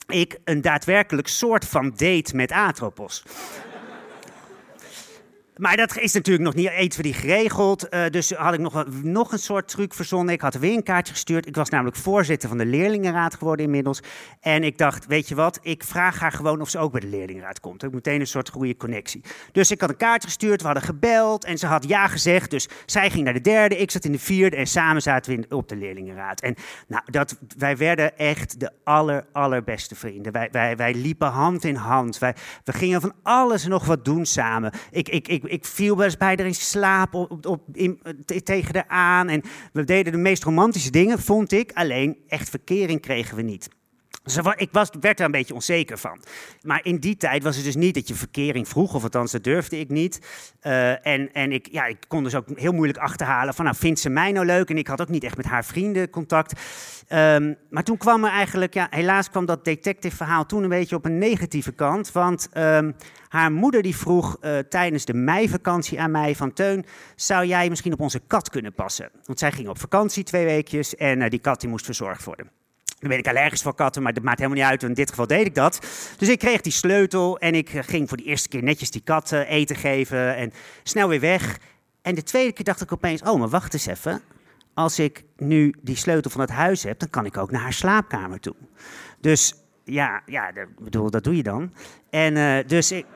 ik 0.06 0.38
een 0.44 0.60
daadwerkelijk 0.60 1.28
soort 1.28 1.64
van 1.64 1.90
date 1.90 2.36
met 2.36 2.52
Atropos. 2.52 3.22
Maar 5.56 5.76
dat 5.76 5.98
is 5.98 6.12
natuurlijk 6.12 6.44
nog 6.44 6.54
niet 6.54 7.02
die 7.02 7.12
geregeld. 7.12 7.86
Uh, 7.90 8.04
dus 8.10 8.30
had 8.30 8.54
ik 8.54 8.60
nog, 8.60 8.84
nog 9.02 9.32
een 9.32 9.38
soort 9.38 9.68
truc 9.68 9.94
verzonnen. 9.94 10.34
Ik 10.34 10.40
had 10.40 10.54
weer 10.54 10.74
een 10.76 10.82
kaartje 10.82 11.12
gestuurd. 11.12 11.46
Ik 11.46 11.56
was 11.56 11.68
namelijk 11.68 11.96
voorzitter 11.96 12.48
van 12.48 12.58
de 12.58 12.66
leerlingenraad 12.66 13.34
geworden 13.34 13.64
inmiddels. 13.64 14.00
En 14.40 14.64
ik 14.64 14.78
dacht, 14.78 15.06
weet 15.06 15.28
je 15.28 15.34
wat, 15.34 15.58
ik 15.62 15.84
vraag 15.84 16.18
haar 16.18 16.32
gewoon 16.32 16.60
of 16.60 16.70
ze 16.70 16.78
ook 16.78 16.92
bij 16.92 17.00
de 17.00 17.06
leerlingenraad 17.06 17.60
komt. 17.60 17.82
Ik 17.82 17.92
meteen 17.92 18.20
een 18.20 18.26
soort 18.26 18.48
goede 18.48 18.76
connectie. 18.76 19.24
Dus 19.52 19.70
ik 19.70 19.80
had 19.80 19.90
een 19.90 19.96
kaartje 19.96 20.28
gestuurd, 20.28 20.60
we 20.60 20.66
hadden 20.66 20.84
gebeld 20.84 21.44
en 21.44 21.58
ze 21.58 21.66
had 21.66 21.88
ja 21.88 22.06
gezegd. 22.06 22.50
Dus 22.50 22.68
zij 22.86 23.10
ging 23.10 23.24
naar 23.24 23.34
de 23.34 23.40
derde, 23.40 23.76
ik 23.76 23.90
zat 23.90 24.04
in 24.04 24.12
de 24.12 24.18
vierde 24.18 24.56
en 24.56 24.66
samen 24.66 25.02
zaten 25.02 25.36
we 25.36 25.56
op 25.56 25.68
de 25.68 25.76
leerlingenraad. 25.76 26.40
En 26.40 26.54
nou, 26.88 27.02
dat, 27.10 27.38
wij 27.58 27.76
werden 27.76 28.18
echt 28.18 28.60
de 28.60 28.70
aller, 28.84 29.26
allerbeste 29.32 29.94
vrienden. 29.94 30.32
Wij, 30.32 30.48
wij, 30.52 30.76
wij 30.76 30.94
liepen 30.94 31.28
hand 31.28 31.64
in 31.64 31.76
hand. 31.76 32.18
Wij, 32.18 32.34
we 32.64 32.72
gingen 32.72 33.00
van 33.00 33.12
alles 33.22 33.64
en 33.64 33.70
nog 33.70 33.84
wat 33.84 34.04
doen 34.04 34.26
samen. 34.26 34.72
Ik, 34.90 35.08
ik, 35.08 35.28
ik 35.28 35.44
ik 35.48 35.64
viel 35.64 35.96
wel 35.96 36.04
eens 36.04 36.16
bij 36.16 36.34
haar 36.36 36.46
in 36.46 36.54
slaap 36.54 37.14
op, 37.14 37.46
op, 37.46 37.62
in, 37.72 38.00
tegen 38.44 38.74
haar 38.74 38.86
aan. 38.88 39.28
En 39.28 39.42
we 39.72 39.84
deden 39.84 40.12
de 40.12 40.18
meest 40.18 40.44
romantische 40.44 40.90
dingen, 40.90 41.18
vond 41.18 41.52
ik. 41.52 41.72
Alleen 41.72 42.18
echt 42.28 42.50
verkering 42.50 43.00
kregen 43.00 43.36
we 43.36 43.42
niet. 43.42 43.68
Ik 44.56 44.68
was, 44.72 44.88
werd 45.00 45.16
daar 45.16 45.26
een 45.26 45.32
beetje 45.32 45.54
onzeker 45.54 45.98
van. 45.98 46.20
Maar 46.62 46.80
in 46.82 46.96
die 46.96 47.16
tijd 47.16 47.42
was 47.42 47.56
het 47.56 47.64
dus 47.64 47.74
niet 47.76 47.94
dat 47.94 48.08
je 48.08 48.14
verkering 48.14 48.68
vroeg, 48.68 48.94
of 48.94 49.02
althans 49.02 49.32
dat 49.32 49.44
durfde 49.44 49.78
ik 49.78 49.88
niet. 49.88 50.20
Uh, 50.62 51.06
en 51.06 51.32
en 51.32 51.52
ik, 51.52 51.68
ja, 51.70 51.84
ik 51.84 51.96
kon 52.08 52.22
dus 52.22 52.34
ook 52.34 52.46
heel 52.54 52.72
moeilijk 52.72 52.98
achterhalen 52.98 53.54
van, 53.54 53.64
nou, 53.64 53.76
vindt 53.76 54.00
ze 54.00 54.08
mij 54.08 54.32
nou 54.32 54.46
leuk? 54.46 54.70
En 54.70 54.78
ik 54.78 54.86
had 54.86 55.00
ook 55.00 55.08
niet 55.08 55.24
echt 55.24 55.36
met 55.36 55.46
haar 55.46 55.64
vrienden 55.64 56.10
contact. 56.10 56.60
Um, 57.12 57.56
maar 57.70 57.84
toen 57.84 57.96
kwam 57.96 58.24
er 58.24 58.30
eigenlijk, 58.30 58.74
ja, 58.74 58.86
helaas 58.90 59.30
kwam 59.30 59.46
dat 59.46 59.64
detective 59.64 60.16
verhaal 60.16 60.46
toen 60.46 60.62
een 60.62 60.68
beetje 60.68 60.96
op 60.96 61.04
een 61.04 61.18
negatieve 61.18 61.72
kant. 61.72 62.12
Want 62.12 62.48
um, 62.54 62.96
haar 63.28 63.52
moeder 63.52 63.82
die 63.82 63.96
vroeg 63.96 64.36
uh, 64.40 64.58
tijdens 64.58 65.04
de 65.04 65.14
meivakantie 65.14 66.00
aan 66.00 66.10
mij 66.10 66.34
van, 66.34 66.52
Teun, 66.52 66.84
zou 67.16 67.46
jij 67.46 67.68
misschien 67.68 67.92
op 67.92 68.00
onze 68.00 68.20
kat 68.26 68.50
kunnen 68.50 68.74
passen? 68.74 69.10
Want 69.24 69.38
zij 69.38 69.52
ging 69.52 69.68
op 69.68 69.78
vakantie 69.78 70.24
twee 70.24 70.44
weekjes 70.44 70.94
en 70.94 71.20
uh, 71.20 71.28
die 71.28 71.40
kat 71.40 71.60
die 71.60 71.68
moest 71.68 71.84
verzorgd 71.84 72.24
worden. 72.24 72.50
Nu 73.06 73.12
ben 73.12 73.20
ik 73.20 73.28
allergisch 73.28 73.62
voor 73.62 73.74
katten, 73.74 74.02
maar 74.02 74.12
dat 74.12 74.22
maakt 74.22 74.38
helemaal 74.38 74.58
niet 74.58 74.68
uit. 74.70 74.82
In 74.82 74.94
dit 74.94 75.10
geval 75.10 75.26
deed 75.26 75.46
ik 75.46 75.54
dat. 75.54 75.78
Dus 76.18 76.28
ik 76.28 76.38
kreeg 76.38 76.60
die 76.60 76.72
sleutel 76.72 77.38
en 77.38 77.54
ik 77.54 77.68
ging 77.68 78.08
voor 78.08 78.16
de 78.16 78.22
eerste 78.22 78.48
keer 78.48 78.62
netjes 78.62 78.90
die 78.90 79.00
kat 79.04 79.32
eten 79.32 79.76
geven 79.76 80.36
en 80.36 80.52
snel 80.82 81.08
weer 81.08 81.20
weg. 81.20 81.58
En 82.02 82.14
de 82.14 82.22
tweede 82.22 82.52
keer 82.52 82.64
dacht 82.64 82.80
ik 82.80 82.92
opeens, 82.92 83.22
oh, 83.22 83.38
maar 83.38 83.48
wacht 83.48 83.74
eens 83.74 83.86
even. 83.86 84.20
Als 84.74 84.98
ik 84.98 85.24
nu 85.36 85.74
die 85.82 85.96
sleutel 85.96 86.30
van 86.30 86.40
het 86.40 86.50
huis 86.50 86.82
heb, 86.82 86.98
dan 86.98 87.10
kan 87.10 87.24
ik 87.24 87.36
ook 87.36 87.50
naar 87.50 87.60
haar 87.60 87.72
slaapkamer 87.72 88.40
toe. 88.40 88.54
Dus 89.20 89.54
ja, 89.84 90.22
ja 90.26 90.52
bedoel, 90.78 91.10
dat 91.10 91.24
doe 91.24 91.36
je 91.36 91.42
dan. 91.42 91.72
En 92.10 92.36
uh, 92.36 92.58
dus 92.66 92.92
ik, 92.92 93.06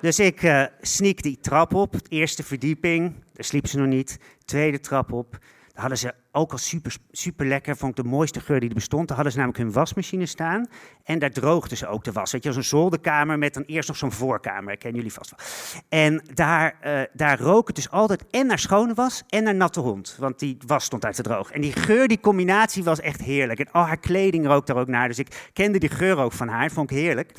dus 0.00 0.18
ik 0.18 0.42
uh, 0.42 0.64
sneak 0.80 1.22
die 1.22 1.38
trap 1.40 1.74
op, 1.74 1.94
eerste 2.08 2.42
verdieping, 2.42 3.14
daar 3.32 3.44
sliep 3.44 3.66
ze 3.66 3.78
nog 3.78 3.86
niet. 3.86 4.18
Tweede 4.44 4.80
trap 4.80 5.12
op, 5.12 5.38
Hadden 5.76 5.98
ze 5.98 6.14
ook 6.32 6.52
al 6.52 6.58
super, 6.58 6.96
super 7.10 7.46
lekker, 7.46 7.76
vond 7.76 7.98
ik 7.98 8.04
de 8.04 8.10
mooiste 8.10 8.40
geur 8.40 8.60
die 8.60 8.68
er 8.68 8.74
bestond. 8.74 9.08
Daar 9.08 9.16
hadden 9.16 9.32
ze 9.32 9.38
namelijk 9.38 9.62
hun 9.62 9.72
wasmachine 9.72 10.26
staan. 10.26 10.66
En 11.04 11.18
daar 11.18 11.30
droogden 11.30 11.76
ze 11.76 11.86
ook 11.86 12.04
de 12.04 12.12
was. 12.12 12.32
Weet 12.32 12.44
je, 12.44 12.50
een 12.50 12.64
zolderkamer 12.64 13.38
met 13.38 13.54
dan 13.54 13.62
eerst 13.62 13.88
nog 13.88 13.96
zo'n 13.96 14.12
voorkamer. 14.12 14.76
Kennen 14.76 14.96
jullie 14.96 15.16
vast 15.16 15.30
wel. 15.30 15.46
En 15.88 16.22
daar, 16.34 16.76
uh, 16.84 17.00
daar 17.12 17.40
rook 17.40 17.66
het 17.66 17.76
dus 17.76 17.90
altijd 17.90 18.24
en 18.30 18.46
naar 18.46 18.58
schone 18.58 18.94
was 18.94 19.22
en 19.28 19.42
naar 19.42 19.54
natte 19.54 19.80
hond. 19.80 20.16
Want 20.18 20.38
die 20.38 20.56
was 20.66 20.84
stond 20.84 21.04
uit 21.04 21.14
te 21.14 21.22
droog. 21.22 21.50
En 21.50 21.60
die 21.60 21.72
geur, 21.72 22.08
die 22.08 22.20
combinatie 22.20 22.84
was 22.84 23.00
echt 23.00 23.20
heerlijk. 23.20 23.58
En 23.58 23.70
al 23.70 23.84
haar 23.84 24.00
kleding 24.00 24.46
rook 24.46 24.66
daar 24.66 24.76
ook 24.76 24.88
naar. 24.88 25.08
Dus 25.08 25.18
ik 25.18 25.50
kende 25.52 25.78
die 25.78 25.88
geur 25.88 26.18
ook 26.18 26.32
van 26.32 26.48
haar. 26.48 26.70
Vond 26.70 26.90
ik 26.90 26.96
heerlijk. 26.96 27.32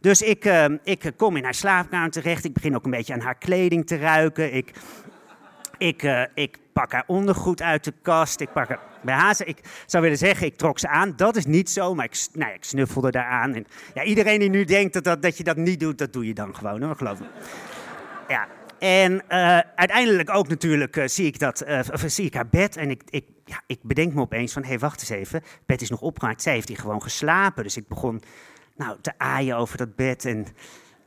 Dus 0.00 0.22
ik, 0.22 0.44
uh, 0.44 0.64
ik 0.82 1.12
kom 1.16 1.36
in 1.36 1.44
haar 1.44 1.54
slaapkamer 1.54 2.10
terecht. 2.10 2.44
Ik 2.44 2.52
begin 2.52 2.74
ook 2.74 2.84
een 2.84 2.90
beetje 2.90 3.12
aan 3.12 3.20
haar 3.20 3.38
kleding 3.38 3.86
te 3.86 3.96
ruiken. 3.96 4.54
Ik, 4.54 4.72
ik, 5.78 6.28
ik 6.34 6.58
pak 6.78 6.92
haar 6.92 7.04
ondergoed 7.06 7.62
uit 7.62 7.84
de 7.84 7.92
kast. 8.02 8.40
Ik 8.40 8.52
pak 8.52 8.68
haar 8.68 8.80
bij 9.02 9.14
hazen. 9.14 9.48
Ik 9.48 9.58
zou 9.86 10.02
willen 10.02 10.18
zeggen, 10.18 10.46
ik 10.46 10.56
trok 10.56 10.78
ze 10.78 10.88
aan. 10.88 11.12
Dat 11.16 11.36
is 11.36 11.46
niet 11.46 11.70
zo, 11.70 11.94
maar 11.94 12.04
ik, 12.04 12.26
nou, 12.32 12.52
ik 12.52 12.64
snuffelde 12.64 13.10
daar 13.10 13.24
aan. 13.24 13.54
En, 13.54 13.66
ja, 13.94 14.02
iedereen 14.02 14.38
die 14.38 14.50
nu 14.50 14.64
denkt 14.64 14.92
dat, 14.92 15.04
dat, 15.04 15.22
dat 15.22 15.36
je 15.36 15.44
dat 15.44 15.56
niet 15.56 15.80
doet, 15.80 15.98
dat 15.98 16.12
doe 16.12 16.26
je 16.26 16.34
dan 16.34 16.56
gewoon, 16.56 16.82
hoor, 16.82 16.96
geloof 16.96 17.20
me. 17.20 17.26
Ja, 18.28 18.48
en 18.78 19.12
uh, 19.12 19.58
uiteindelijk 19.74 20.30
ook 20.30 20.48
natuurlijk 20.48 20.96
uh, 20.96 21.06
zie, 21.06 21.26
ik 21.26 21.38
dat, 21.38 21.64
uh, 21.68 21.80
of, 21.92 22.02
zie 22.06 22.26
ik 22.26 22.34
haar 22.34 22.48
bed 22.48 22.76
en 22.76 22.90
ik, 22.90 23.02
ik, 23.08 23.24
ja, 23.44 23.60
ik 23.66 23.78
bedenk 23.82 24.14
me 24.14 24.20
opeens 24.20 24.52
van, 24.52 24.62
hé, 24.62 24.68
hey, 24.68 24.78
wacht 24.78 25.00
eens 25.00 25.10
even. 25.10 25.42
Bed 25.66 25.80
is 25.80 25.90
nog 25.90 26.00
opgemaakt, 26.00 26.42
zij 26.42 26.52
heeft 26.52 26.68
hier 26.68 26.78
gewoon 26.78 27.02
geslapen. 27.02 27.62
Dus 27.62 27.76
ik 27.76 27.88
begon 27.88 28.22
nou, 28.76 28.96
te 29.00 29.12
aaien 29.16 29.56
over 29.56 29.76
dat 29.76 29.96
bed 29.96 30.24
en 30.24 30.46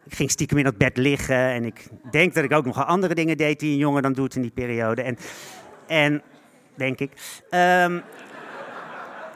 ik 0.05 0.13
ging 0.13 0.31
stiekem 0.31 0.57
in 0.57 0.63
dat 0.63 0.77
bed 0.77 0.97
liggen. 0.97 1.35
En 1.35 1.65
ik 1.65 1.87
denk 2.11 2.33
dat 2.33 2.43
ik 2.43 2.51
ook 2.51 2.65
nog 2.65 2.85
andere 2.85 3.15
dingen 3.15 3.37
deed 3.37 3.59
die 3.59 3.71
een 3.71 3.77
jongen 3.77 4.01
dan 4.01 4.13
doet 4.13 4.35
in 4.35 4.41
die 4.41 4.51
periode. 4.51 5.01
En, 5.01 5.17
en 5.91 6.21
denk 6.75 6.99
ik. 6.99 7.11
Um, 7.49 8.03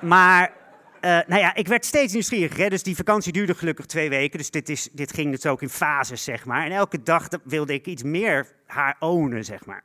maar, 0.01 0.51
uh, 1.01 1.19
nou 1.27 1.41
ja, 1.41 1.55
ik 1.55 1.67
werd 1.67 1.85
steeds 1.85 2.13
nieuwsgieriger. 2.13 2.63
Hè? 2.63 2.69
Dus 2.69 2.83
die 2.83 2.95
vakantie 2.95 3.31
duurde 3.31 3.55
gelukkig 3.55 3.85
twee 3.85 4.09
weken. 4.09 4.37
Dus 4.37 4.51
dit, 4.51 4.69
is, 4.69 4.89
dit 4.91 5.13
ging 5.13 5.31
dus 5.31 5.45
ook 5.45 5.61
in 5.61 5.69
fases, 5.69 6.23
zeg 6.23 6.45
maar. 6.45 6.65
En 6.65 6.71
elke 6.71 7.03
dag 7.03 7.27
wilde 7.43 7.73
ik 7.73 7.85
iets 7.85 8.03
meer 8.03 8.47
haar 8.65 8.95
ownen, 8.99 9.45
zeg 9.45 9.65
maar. 9.65 9.83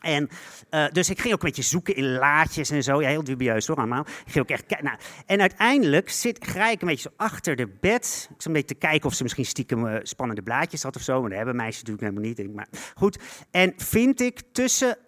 En 0.00 0.28
uh, 0.70 0.88
dus 0.88 1.10
ik 1.10 1.20
ging 1.20 1.34
ook 1.34 1.42
een 1.42 1.48
beetje 1.48 1.62
zoeken 1.62 1.96
in 1.96 2.12
laadjes 2.12 2.70
en 2.70 2.82
zo. 2.82 3.00
Ja, 3.00 3.08
heel 3.08 3.24
dubieus 3.24 3.66
hoor, 3.66 3.76
allemaal. 3.76 4.00
Ik 4.00 4.32
ging 4.32 4.38
ook 4.38 4.50
echt 4.50 4.82
nou, 4.82 4.96
En 5.26 5.40
uiteindelijk 5.40 6.10
zit, 6.10 6.46
ga 6.46 6.70
ik 6.70 6.80
een 6.80 6.88
beetje 6.88 7.10
zo 7.10 7.24
achter 7.24 7.56
de 7.56 7.68
bed. 7.80 8.28
Ik 8.38 8.44
een 8.44 8.52
beetje 8.52 8.74
te 8.74 8.86
kijken 8.86 9.08
of 9.08 9.14
ze 9.14 9.22
misschien 9.22 9.44
stiekem 9.44 9.86
uh, 9.86 9.96
spannende 10.02 10.42
blaadjes 10.42 10.82
had 10.82 10.96
of 10.96 11.02
zo. 11.02 11.20
Maar 11.20 11.28
dat 11.28 11.38
hebben 11.38 11.56
meisjes 11.56 11.82
natuurlijk 11.82 12.14
helemaal 12.14 12.34
niet. 12.34 12.54
Maar 12.54 12.68
goed. 12.94 13.18
En 13.50 13.72
vind 13.76 14.20
ik 14.20 14.42
tussen 14.52 14.98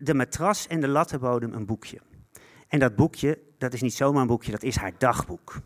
de 0.00 0.14
matras 0.14 0.66
en 0.66 0.80
de 0.80 0.88
lattenbodem 0.88 1.52
een 1.52 1.66
boekje. 1.66 2.00
En 2.68 2.78
dat 2.78 2.96
boekje, 2.96 3.38
dat 3.58 3.72
is 3.72 3.80
niet 3.80 3.94
zomaar 3.94 4.20
een 4.20 4.26
boekje, 4.26 4.50
dat 4.50 4.62
is 4.62 4.76
haar 4.76 4.92
dagboek. 4.98 5.60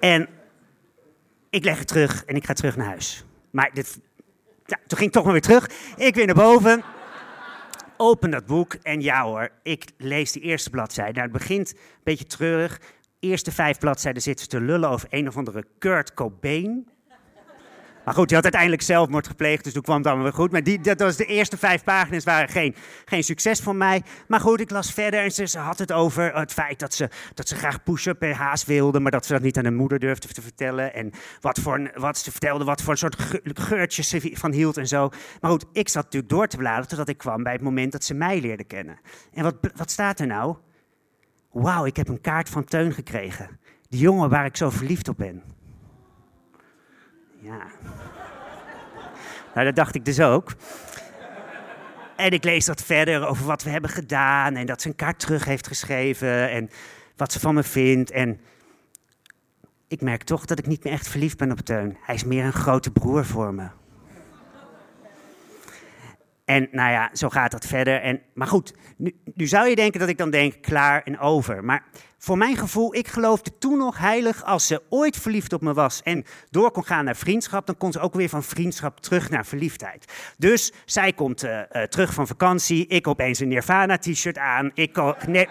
En 0.00 0.28
ik 1.50 1.64
leg 1.64 1.78
het 1.78 1.88
terug 1.88 2.24
en 2.24 2.36
ik 2.36 2.44
ga 2.44 2.52
terug 2.52 2.76
naar 2.76 2.86
huis. 2.86 3.24
Maar 3.50 3.70
dit, 3.72 4.00
ja, 4.64 4.78
toen 4.86 4.98
ging 4.98 5.08
ik 5.08 5.12
toch 5.12 5.24
maar 5.24 5.32
weer 5.32 5.42
terug. 5.42 5.70
Ik 5.96 6.14
weer 6.14 6.26
naar 6.26 6.34
boven. 6.34 6.82
Open 7.96 8.30
dat 8.30 8.46
boek 8.46 8.74
en 8.74 9.00
ja 9.00 9.22
hoor, 9.22 9.48
ik 9.62 9.84
lees 9.96 10.32
de 10.32 10.40
eerste 10.40 10.70
bladzijde. 10.70 11.12
Nou, 11.12 11.22
het 11.24 11.38
begint 11.38 11.72
een 11.72 12.00
beetje 12.02 12.26
treurig. 12.26 12.80
Eerste 13.18 13.52
vijf 13.52 13.78
bladzijden 13.78 14.22
zitten 14.22 14.48
te 14.48 14.60
lullen 14.60 14.88
over 14.88 15.08
een 15.10 15.28
of 15.28 15.36
andere 15.36 15.64
Kurt 15.78 16.14
Cobain. 16.14 16.91
Maar 18.04 18.14
goed, 18.14 18.26
die 18.26 18.34
had 18.34 18.44
uiteindelijk 18.44 18.82
zelfmoord 18.82 19.26
gepleegd, 19.26 19.64
dus 19.64 19.72
toen 19.72 19.82
kwam 19.82 19.96
het 19.96 20.06
allemaal 20.06 20.24
weer 20.24 20.34
goed. 20.34 20.50
Maar 20.50 20.62
die, 20.62 20.80
dat 20.80 21.00
was 21.00 21.16
de 21.16 21.24
eerste 21.24 21.56
vijf 21.56 21.84
pagina's 21.84 22.24
waren 22.24 22.48
geen, 22.48 22.74
geen 23.04 23.24
succes 23.24 23.60
voor 23.60 23.76
mij. 23.76 24.02
Maar 24.28 24.40
goed, 24.40 24.60
ik 24.60 24.70
las 24.70 24.92
verder 24.92 25.20
en 25.20 25.48
ze, 25.48 25.58
had 25.58 25.78
het 25.78 25.92
over 25.92 26.34
het 26.34 26.52
feit 26.52 26.78
dat 26.78 26.94
ze, 26.94 27.08
dat 27.34 27.48
ze 27.48 27.54
graag 27.54 27.82
push-up 27.82 28.32
haast 28.32 28.66
wilde, 28.66 29.00
maar 29.00 29.10
dat 29.10 29.26
ze 29.26 29.32
dat 29.32 29.42
niet 29.42 29.56
aan 29.56 29.64
de 29.64 29.70
moeder 29.70 29.98
durfde 29.98 30.28
te 30.28 30.42
vertellen. 30.42 30.94
En 30.94 31.10
wat, 31.40 31.58
voor 31.58 31.90
wat 31.94 32.18
ze 32.18 32.30
vertelde, 32.30 32.64
wat 32.64 32.82
voor 32.82 32.92
een 32.92 32.98
soort 32.98 33.16
geurtjes 33.44 34.08
ze 34.08 34.30
van 34.34 34.52
hield 34.52 34.76
en 34.76 34.88
zo. 34.88 35.08
Maar 35.40 35.50
goed, 35.50 35.64
ik 35.72 35.88
zat 35.88 36.04
natuurlijk 36.04 36.32
door 36.32 36.46
te 36.46 36.56
bladeren 36.56 36.88
totdat 36.88 37.08
ik 37.08 37.18
kwam 37.18 37.42
bij 37.42 37.52
het 37.52 37.62
moment 37.62 37.92
dat 37.92 38.04
ze 38.04 38.14
mij 38.14 38.40
leerde 38.40 38.64
kennen. 38.64 39.00
En 39.32 39.42
wat, 39.42 39.56
wat 39.76 39.90
staat 39.90 40.20
er 40.20 40.26
nou? 40.26 40.56
Wauw, 41.50 41.84
ik 41.84 41.96
heb 41.96 42.08
een 42.08 42.20
kaart 42.20 42.48
van 42.48 42.64
Teun 42.64 42.92
gekregen. 42.92 43.58
Die 43.88 44.00
jongen 44.00 44.28
waar 44.28 44.44
ik 44.44 44.56
zo 44.56 44.70
verliefd 44.70 45.08
op 45.08 45.16
ben. 45.16 45.42
Ja. 47.42 47.66
Nou, 49.54 49.66
dat 49.66 49.76
dacht 49.76 49.94
ik 49.94 50.04
dus 50.04 50.20
ook. 50.20 50.52
En 52.16 52.30
ik 52.30 52.44
lees 52.44 52.64
dat 52.64 52.82
verder 52.82 53.26
over 53.26 53.46
wat 53.46 53.62
we 53.62 53.70
hebben 53.70 53.90
gedaan 53.90 54.56
en 54.56 54.66
dat 54.66 54.82
ze 54.82 54.88
een 54.88 54.94
kaart 54.94 55.18
terug 55.18 55.44
heeft 55.44 55.66
geschreven 55.66 56.50
en 56.50 56.70
wat 57.16 57.32
ze 57.32 57.40
van 57.40 57.54
me 57.54 57.62
vindt. 57.62 58.10
En 58.10 58.40
ik 59.88 60.00
merk 60.00 60.22
toch 60.22 60.44
dat 60.44 60.58
ik 60.58 60.66
niet 60.66 60.84
meer 60.84 60.92
echt 60.92 61.08
verliefd 61.08 61.36
ben 61.36 61.50
op 61.50 61.60
Teun. 61.60 61.96
Hij 62.02 62.14
is 62.14 62.24
meer 62.24 62.44
een 62.44 62.52
grote 62.52 62.90
broer 62.90 63.24
voor 63.24 63.54
me. 63.54 63.68
En 66.52 66.68
nou 66.70 66.90
ja, 66.90 67.10
zo 67.12 67.28
gaat 67.28 67.50
dat 67.50 67.66
verder. 67.66 68.00
En, 68.00 68.20
maar 68.34 68.46
goed, 68.46 68.74
nu, 68.96 69.12
zou 69.46 69.68
je 69.68 69.76
denken 69.76 70.00
dat 70.00 70.08
ik 70.08 70.18
dan 70.18 70.30
denk, 70.30 70.62
klaar 70.62 71.02
en 71.02 71.18
over. 71.18 71.64
Maar 71.64 71.84
voor 72.18 72.38
mijn 72.38 72.56
gevoel, 72.56 72.94
ik 72.94 73.08
geloofde 73.08 73.58
toen 73.58 73.78
nog 73.78 73.98
heilig, 73.98 74.44
als 74.44 74.66
ze 74.66 74.82
ooit 74.88 75.16
verliefd 75.16 75.52
op 75.52 75.62
me 75.62 75.74
was 75.74 76.02
en 76.02 76.24
door 76.50 76.70
kon 76.70 76.84
gaan 76.84 77.04
naar 77.04 77.16
vriendschap, 77.16 77.66
dan 77.66 77.76
kon 77.76 77.92
ze 77.92 78.00
ook 78.00 78.14
weer 78.14 78.28
van 78.28 78.42
vriendschap 78.42 79.00
terug 79.00 79.30
naar 79.30 79.46
verliefdheid. 79.46 80.12
Dus 80.38 80.72
zij 80.84 81.12
komt 81.12 81.44
uh, 81.44 81.58
uh, 81.72 81.82
terug 81.82 82.14
van 82.14 82.26
vakantie, 82.26 82.86
ik 82.86 83.06
opeens 83.06 83.40
een 83.40 83.48
Nirvana-t-shirt 83.48 84.38
aan, 84.38 84.70
ik 84.74 84.96
ne 85.26 85.48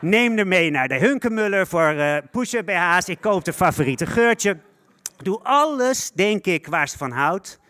neem 0.00 0.38
er 0.38 0.46
mee 0.46 0.70
naar 0.70 0.88
de 0.88 0.98
Hunkemuller 0.98 1.66
voor 1.66 1.92
uh, 1.94 2.16
push-up 2.30 2.66
BH's, 2.66 3.08
ik 3.08 3.20
koop 3.20 3.44
de 3.44 3.52
favoriete 3.52 4.06
geurtje. 4.06 4.56
Doe 5.16 5.40
alles, 5.42 6.10
denk 6.10 6.44
ik, 6.46 6.66
waar 6.66 6.88
ze 6.88 6.98
van 6.98 7.10
houdt. 7.10 7.60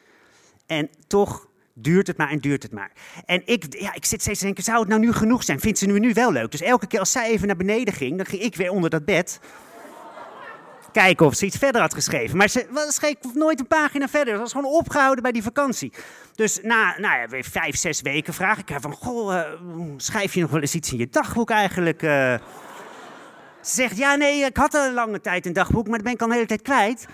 En 0.66 0.90
toch 1.06 1.52
duurt 1.74 2.06
het 2.06 2.16
maar 2.16 2.30
en 2.30 2.38
duurt 2.38 2.62
het 2.62 2.72
maar. 2.72 2.92
En 3.24 3.42
ik, 3.44 3.64
ja, 3.78 3.94
ik 3.94 4.04
zit 4.04 4.20
steeds 4.20 4.38
te 4.38 4.44
denken, 4.44 4.64
zou 4.64 4.78
het 4.78 4.88
nou 4.88 5.00
nu 5.00 5.12
genoeg 5.12 5.44
zijn? 5.44 5.60
Vindt 5.60 5.78
ze 5.78 5.86
nu, 5.86 5.98
nu 5.98 6.12
wel 6.12 6.32
leuk? 6.32 6.50
Dus 6.50 6.60
elke 6.60 6.86
keer 6.86 6.98
als 6.98 7.12
zij 7.12 7.30
even 7.30 7.46
naar 7.46 7.56
beneden 7.56 7.94
ging, 7.94 8.16
dan 8.16 8.26
ging 8.26 8.42
ik 8.42 8.56
weer 8.56 8.70
onder 8.70 8.90
dat 8.90 9.04
bed. 9.04 9.40
Kijken 10.92 11.26
of 11.26 11.34
ze 11.34 11.46
iets 11.46 11.56
verder 11.56 11.80
had 11.80 11.94
geschreven. 11.94 12.36
Maar 12.36 12.48
ze 12.48 12.86
schreef 12.88 13.16
nooit 13.34 13.60
een 13.60 13.66
pagina 13.66 14.08
verder. 14.08 14.34
Ze 14.34 14.40
was 14.40 14.52
gewoon 14.52 14.72
opgehouden 14.72 15.22
bij 15.22 15.32
die 15.32 15.42
vakantie. 15.42 15.92
Dus 16.34 16.58
na 16.62 16.94
nou 16.98 17.20
ja, 17.20 17.28
weer 17.28 17.44
vijf, 17.44 17.76
zes 17.76 18.00
weken 18.00 18.34
vraag 18.34 18.58
ik 18.58 18.68
haar 18.68 18.80
van... 18.80 18.92
Goh, 18.92 19.34
uh, 19.34 19.42
schrijf 19.96 20.34
je 20.34 20.40
nog 20.40 20.50
wel 20.50 20.60
eens 20.60 20.74
iets 20.74 20.92
in 20.92 20.98
je 20.98 21.08
dagboek 21.10 21.50
eigenlijk? 21.50 22.02
Uh, 22.02 22.10
ze 23.60 23.74
zegt, 23.74 23.96
ja 23.96 24.14
nee, 24.14 24.44
ik 24.44 24.56
had 24.56 24.74
al 24.74 24.86
een 24.86 24.92
lange 24.92 25.20
tijd 25.20 25.46
een 25.46 25.52
dagboek, 25.52 25.84
maar 25.84 25.94
dat 25.94 26.04
ben 26.04 26.12
ik 26.12 26.22
al 26.22 26.28
de 26.28 26.34
hele 26.34 26.46
tijd 26.46 26.62
kwijt 26.62 27.06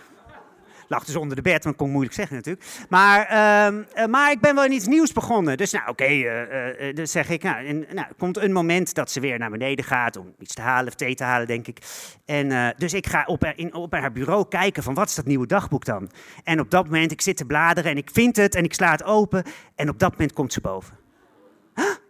lag 0.90 1.04
dus 1.04 1.16
onder 1.16 1.37
de 1.37 1.42
bed, 1.42 1.64
want 1.64 1.76
kon 1.76 1.90
moeilijk 1.90 2.14
zeggen 2.14 2.37
natuurlijk. 2.37 2.66
Maar, 2.88 3.20
uh, 3.23 4.06
maar 4.06 4.30
ik 4.30 4.40
ben 4.40 4.54
wel 4.54 4.64
in 4.64 4.73
iets 4.73 4.87
nieuws 4.87 5.12
begonnen. 5.12 5.56
Dus 5.56 5.73
nou, 5.73 5.88
oké, 5.88 6.02
okay, 6.02 6.16
uh, 6.16 6.88
uh, 6.88 6.94
dus 6.94 7.11
zeg 7.11 7.28
ik, 7.28 7.42
nou, 7.42 7.87
nou, 7.92 8.06
komt 8.18 8.37
een 8.37 8.52
moment 8.52 8.94
dat 8.94 9.11
ze 9.11 9.20
weer 9.20 9.38
naar 9.38 9.50
beneden 9.50 9.85
gaat 9.85 10.16
om 10.16 10.35
iets 10.38 10.54
te 10.54 10.62
halen 10.62 10.88
of 10.88 10.94
thee 10.94 11.14
te 11.14 11.25
halen, 11.25 11.47
denk 11.47 11.66
ik. 11.66 11.78
En 12.25 12.75
dus 12.76 12.94
ik 12.94 13.06
ga 13.06 13.25
op 13.26 13.42
haar, 13.42 13.59
in, 13.59 13.75
op 13.75 13.92
haar 13.92 14.12
bureau 14.12 14.49
kijken 14.49 14.82
van 14.82 14.94
wat 14.94 15.09
is 15.09 15.14
dat 15.14 15.26
nieuwe 15.26 15.47
dagboek 15.47 15.85
dan? 15.85 16.11
En 16.44 16.61
op 16.61 16.70
dat 16.70 16.85
moment, 16.85 17.12
ik 17.12 17.20
zit 17.20 17.37
te 17.37 17.44
bladeren 17.44 17.90
en 17.90 17.97
ik 17.97 18.11
vind 18.12 18.37
het 18.37 18.54
en 18.54 18.64
ik 18.64 18.75
sla 18.75 18.90
het 18.90 19.04
open. 19.04 19.44
En 19.75 19.88
op 19.88 19.99
dat 19.99 20.11
moment 20.11 20.32
komt 20.32 20.52
ze 20.52 20.61
boven. 20.61 20.99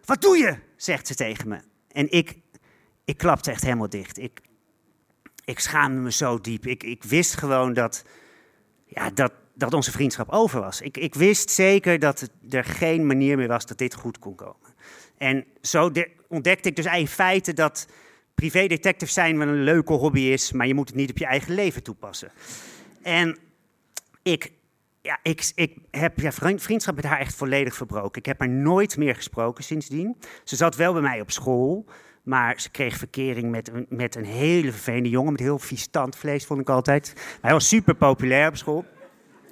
Wat 0.05 0.23
doe 0.23 0.37
je? 0.37 0.57
zegt 0.83 1.07
ze 1.07 1.15
tegen 1.15 1.49
me. 1.49 1.59
En 1.93 2.11
ik, 2.11 2.39
ik 3.05 3.17
klapte 3.17 3.51
echt 3.51 3.63
helemaal 3.63 3.89
dicht. 3.89 4.19
Ik, 4.19 4.41
ik 5.45 5.59
schaamde 5.59 6.01
me 6.01 6.13
zo 6.13 6.41
diep. 6.41 6.67
Ik, 6.67 6.83
ik 6.83 7.05
wist 7.05 7.35
gewoon 7.35 7.73
dat, 7.73 8.05
ja, 8.91 9.11
dat, 9.11 9.33
dat 9.55 9.75
onze 9.75 9.91
vriendschap 9.91 10.29
over 10.31 10.61
was. 10.61 10.81
Ik, 10.81 10.97
ik 10.97 11.15
wist 11.15 11.51
zeker 11.51 11.99
dat 11.99 12.31
er 12.51 12.65
geen 12.65 13.07
manier 13.07 13.37
meer 13.37 13.49
was 13.49 13.67
dat 13.67 13.79
dit 13.79 13.95
goed 13.95 14.19
kon 14.19 14.35
komen. 14.35 14.75
En 15.19 15.45
zo 15.61 15.91
ontdekte 16.29 16.69
ik 16.69 16.77
dus 16.77 16.85
in 16.85 17.09
feite 17.09 17.53
dat 17.53 17.87
privédetective 18.35 19.13
zijn 19.13 19.39
wel 19.39 19.49
een 19.49 19.63
leuke 19.63 19.93
hobby 19.93 20.21
is, 20.21 20.53
maar 20.53 20.67
je 20.67 20.75
moet 20.75 20.89
het 20.89 20.97
niet 20.97 21.11
op 21.11 21.19
je 21.19 21.27
eigen 21.27 21.55
leven 21.55 21.83
toepassen. 21.83 22.33
En 23.03 23.39
ik, 24.23 24.53
ja, 25.03 25.19
ik, 25.23 25.53
ik 25.55 25.77
heb 25.91 26.21
ja, 26.21 26.33
vriendschap 26.33 26.95
met 26.95 27.05
haar 27.05 27.19
echt 27.19 27.35
volledig 27.35 27.75
verbroken. 27.75 28.21
Ik 28.21 28.27
heb 28.27 28.39
haar 28.39 28.49
nooit 28.49 28.97
meer 28.97 29.15
gesproken 29.15 29.65
sindsdien. 29.65 30.17
Ze 30.45 30.57
zat 30.57 30.77
wel 30.77 30.93
bij 30.93 31.03
mij 31.03 31.21
op 31.21 31.31
school. 31.31 31.87
Maar 32.23 32.61
ze 32.61 32.71
kreeg 32.71 32.97
verkering 32.97 33.51
met, 33.51 33.71
met 33.89 34.15
een 34.15 34.25
hele 34.25 34.73
vervelende 34.73 35.09
jongen 35.09 35.33
met 35.33 35.41
heel 35.41 35.59
vies 35.59 35.87
tandvlees, 35.87 36.47
vond 36.47 36.61
ik 36.61 36.71
altijd. 36.71 37.15
Hij 37.41 37.53
was 37.53 37.69
super 37.69 37.95
populair 37.95 38.49
op 38.49 38.57
school. 38.57 38.85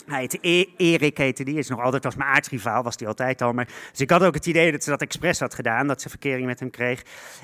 Hij 0.07 0.19
heette 0.19 0.39
e 0.41 0.65
Erik, 0.77 1.19
heette 1.19 1.45
die. 1.45 1.59
Is 1.59 1.69
nog 1.69 1.81
altijd 1.81 2.05
als 2.05 2.17
mijn 2.17 2.31
aardsrivaal, 2.31 2.83
was 2.83 2.97
hij 2.99 3.09
altijd 3.09 3.43
al. 3.43 3.53
Maar, 3.53 3.69
dus 3.91 4.01
ik 4.01 4.11
had 4.11 4.23
ook 4.23 4.35
het 4.35 4.47
idee 4.47 4.73
dat 4.73 4.85
ze 4.85 4.91
dat 4.91 5.03
expres 5.03 5.41
had 5.41 5.55
gedaan, 5.55 5.87
dat 5.87 6.03
ze 6.03 6.09
verkering 6.09 6.47
met 6.47 6.61
hem 6.61 6.71
kreeg. 6.71 7.03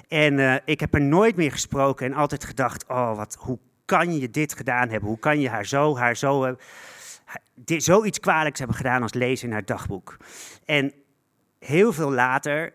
En 0.08 0.38
uh, 0.38 0.54
ik 0.64 0.80
heb 0.80 0.94
er 0.94 1.00
nooit 1.00 1.36
meer 1.36 1.50
gesproken 1.50 2.06
en 2.06 2.14
altijd 2.14 2.44
gedacht, 2.44 2.84
oh, 2.88 3.16
wat, 3.16 3.36
hoe 3.40 3.58
kan 3.84 4.18
je 4.18 4.30
dit 4.30 4.54
gedaan 4.54 4.88
hebben? 4.88 5.08
Hoe 5.08 5.18
kan 5.18 5.40
je 5.40 5.48
haar 5.48 5.66
zo, 5.66 5.96
haar 5.96 6.16
zo... 6.16 6.44
Uh, 6.46 6.52
dit, 7.54 7.84
zoiets 7.84 8.20
kwalijks 8.20 8.58
hebben 8.58 8.76
gedaan 8.76 9.02
als 9.02 9.14
lezen 9.14 9.46
in 9.46 9.52
haar 9.52 9.64
dagboek. 9.64 10.16
En 10.64 10.92
heel 11.58 11.92
veel 11.92 12.12
later, 12.12 12.72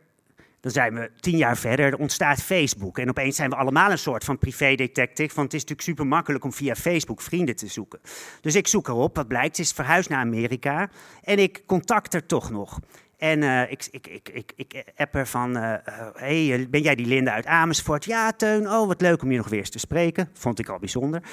dan 0.61 0.71
zijn 0.71 0.93
we 0.93 1.11
tien 1.19 1.37
jaar 1.37 1.57
verder, 1.57 1.97
ontstaat 1.97 2.41
Facebook. 2.41 2.97
En 2.97 3.09
opeens 3.09 3.35
zijn 3.35 3.49
we 3.49 3.55
allemaal 3.55 3.91
een 3.91 3.97
soort 3.97 4.23
van 4.23 4.37
privédetective, 4.37 5.35
want 5.35 5.51
het 5.51 5.53
is 5.53 5.61
natuurlijk 5.61 5.87
super 5.87 6.07
makkelijk 6.07 6.43
om 6.43 6.53
via 6.53 6.75
Facebook 6.75 7.21
vrienden 7.21 7.55
te 7.55 7.67
zoeken. 7.67 7.99
Dus 8.41 8.55
ik 8.55 8.67
zoek 8.67 8.87
erop, 8.87 9.15
wat 9.15 9.27
blijkt, 9.27 9.55
ze 9.55 9.61
is 9.61 9.71
verhuisd 9.71 10.09
naar 10.09 10.19
Amerika 10.19 10.89
en 11.23 11.39
ik 11.39 11.63
contact 11.65 12.13
er 12.13 12.25
toch 12.25 12.49
nog. 12.49 12.79
En 13.17 13.41
uh, 13.41 13.71
ik, 13.71 13.87
ik, 13.91 14.07
ik, 14.07 14.29
ik, 14.33 14.53
ik 14.55 14.83
app 14.95 15.15
er 15.15 15.27
van, 15.27 15.57
uh, 15.57 15.73
hey, 16.13 16.67
ben 16.69 16.81
jij 16.81 16.95
die 16.95 17.05
Linda 17.05 17.31
uit 17.31 17.45
Amersfoort? 17.45 18.05
Ja, 18.05 18.31
Teun, 18.31 18.69
oh, 18.69 18.87
wat 18.87 19.01
leuk 19.01 19.21
om 19.21 19.31
je 19.31 19.37
nog 19.37 19.47
weer 19.47 19.59
eens 19.59 19.69
te 19.69 19.79
spreken. 19.79 20.29
Vond 20.33 20.59
ik 20.59 20.69
al 20.69 20.79
bijzonder. 20.79 21.23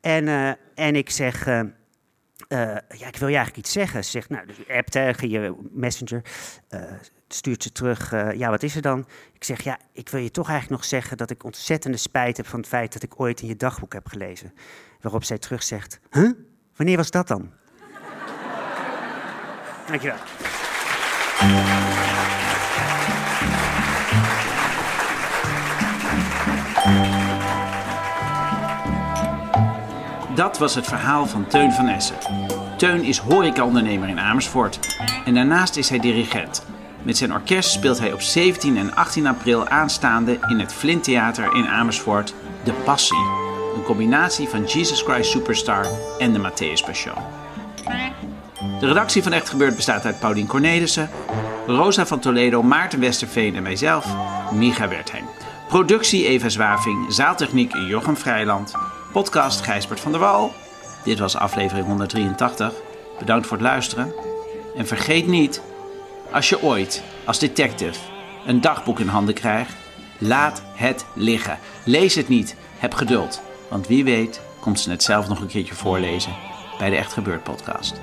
En, 0.00 0.26
uh, 0.26 0.52
en 0.74 0.96
ik 0.96 1.10
zeg, 1.10 1.46
ja, 2.48 3.06
ik 3.06 3.16
wil 3.16 3.28
je 3.28 3.36
eigenlijk 3.36 3.56
iets 3.56 3.72
zeggen. 3.72 4.04
Ze 4.04 4.10
zegt, 4.10 4.28
nou, 4.28 4.46
dus 4.46 4.68
app 4.68 4.88
tegen 4.88 5.28
je 5.28 5.54
messenger, 5.70 6.22
stuurt 7.28 7.62
ze 7.62 7.72
terug, 7.72 8.10
ja, 8.36 8.50
wat 8.50 8.62
is 8.62 8.76
er 8.76 8.82
dan? 8.82 9.06
Ik 9.32 9.44
zeg, 9.44 9.62
ja, 9.62 9.78
ik 9.92 10.08
wil 10.08 10.20
je 10.20 10.30
toch 10.30 10.48
eigenlijk 10.48 10.80
nog 10.80 10.90
zeggen 10.90 11.16
dat 11.16 11.30
ik 11.30 11.44
ontzettende 11.44 11.96
spijt 11.96 12.36
heb 12.36 12.46
van 12.46 12.58
het 12.58 12.68
feit 12.68 12.92
dat 12.92 13.02
ik 13.02 13.20
ooit 13.20 13.40
in 13.40 13.48
je 13.48 13.56
dagboek 13.56 13.92
heb 13.92 14.06
gelezen. 14.06 14.52
Waarop 15.00 15.24
zij 15.24 15.38
terug 15.38 15.62
zegt, 15.62 16.00
huh? 16.10 16.30
Wanneer 16.76 16.96
was 16.96 17.10
dat 17.10 17.28
dan? 17.28 17.52
Dankjewel. 19.88 20.16
Dat 30.42 30.58
was 30.58 30.74
het 30.74 30.86
verhaal 30.86 31.26
van 31.26 31.46
Teun 31.46 31.72
van 31.72 31.88
Essen. 31.88 32.16
Teun 32.76 33.02
is 33.02 33.18
horecaondernemer 33.18 34.08
in 34.08 34.20
Amersfoort 34.20 34.78
en 35.24 35.34
daarnaast 35.34 35.76
is 35.76 35.88
hij 35.88 35.98
dirigent. 35.98 36.66
Met 37.02 37.16
zijn 37.16 37.32
orkest 37.32 37.70
speelt 37.70 37.98
hij 37.98 38.12
op 38.12 38.20
17 38.20 38.76
en 38.76 38.94
18 38.94 39.26
april 39.26 39.68
aanstaande 39.68 40.38
in 40.48 40.58
het 40.58 40.72
Flint 40.72 41.04
Theater 41.04 41.54
in 41.54 41.66
Amersfoort 41.66 42.34
De 42.64 42.72
Passie. 42.72 43.26
Een 43.74 43.82
combinatie 43.82 44.48
van 44.48 44.64
Jesus 44.64 45.02
Christ 45.02 45.30
Superstar 45.30 45.86
en 46.18 46.32
de 46.32 46.38
Matthäus 46.38 46.86
Passion. 46.86 47.22
De 48.80 48.86
redactie 48.86 49.22
van 49.22 49.32
Echt 49.32 49.48
Gebeurd 49.48 49.76
bestaat 49.76 50.04
uit 50.04 50.20
Paulien 50.20 50.46
Cornelissen, 50.46 51.10
Rosa 51.66 52.06
van 52.06 52.20
Toledo, 52.20 52.62
Maarten 52.62 53.00
Westerveen 53.00 53.56
en 53.56 53.62
mijzelf, 53.62 54.06
Micha 54.52 54.88
Wertheim. 54.88 55.24
Productie 55.68 56.26
Eva 56.26 56.48
Zwaving, 56.48 57.12
zaaltechniek 57.12 57.72
Jochem 57.88 58.16
Vrijland, 58.16 58.72
podcast 59.12 59.60
Gijsbert 59.60 60.00
van 60.00 60.12
der 60.12 60.20
Wal. 60.20 60.52
Dit 61.04 61.18
was 61.18 61.36
aflevering 61.36 61.86
183. 61.86 62.72
Bedankt 63.18 63.46
voor 63.46 63.56
het 63.56 63.66
luisteren. 63.66 64.12
En 64.76 64.86
vergeet 64.86 65.26
niet, 65.26 65.62
als 66.30 66.48
je 66.48 66.62
ooit 66.62 67.02
als 67.24 67.38
detective 67.38 68.00
een 68.46 68.60
dagboek 68.60 69.00
in 69.00 69.08
handen 69.08 69.34
krijgt, 69.34 69.72
laat 70.18 70.62
het 70.74 71.04
liggen. 71.14 71.58
Lees 71.84 72.14
het 72.14 72.28
niet, 72.28 72.56
heb 72.78 72.94
geduld. 72.94 73.42
Want 73.68 73.86
wie 73.86 74.04
weet 74.04 74.40
komt 74.60 74.80
ze 74.80 74.90
het 74.90 75.02
zelf 75.02 75.28
nog 75.28 75.40
een 75.40 75.46
keertje 75.46 75.74
voorlezen 75.74 76.32
bij 76.78 76.90
de 76.90 76.96
Echt 76.96 77.12
Gebeurd 77.12 77.42
podcast. 77.42 78.00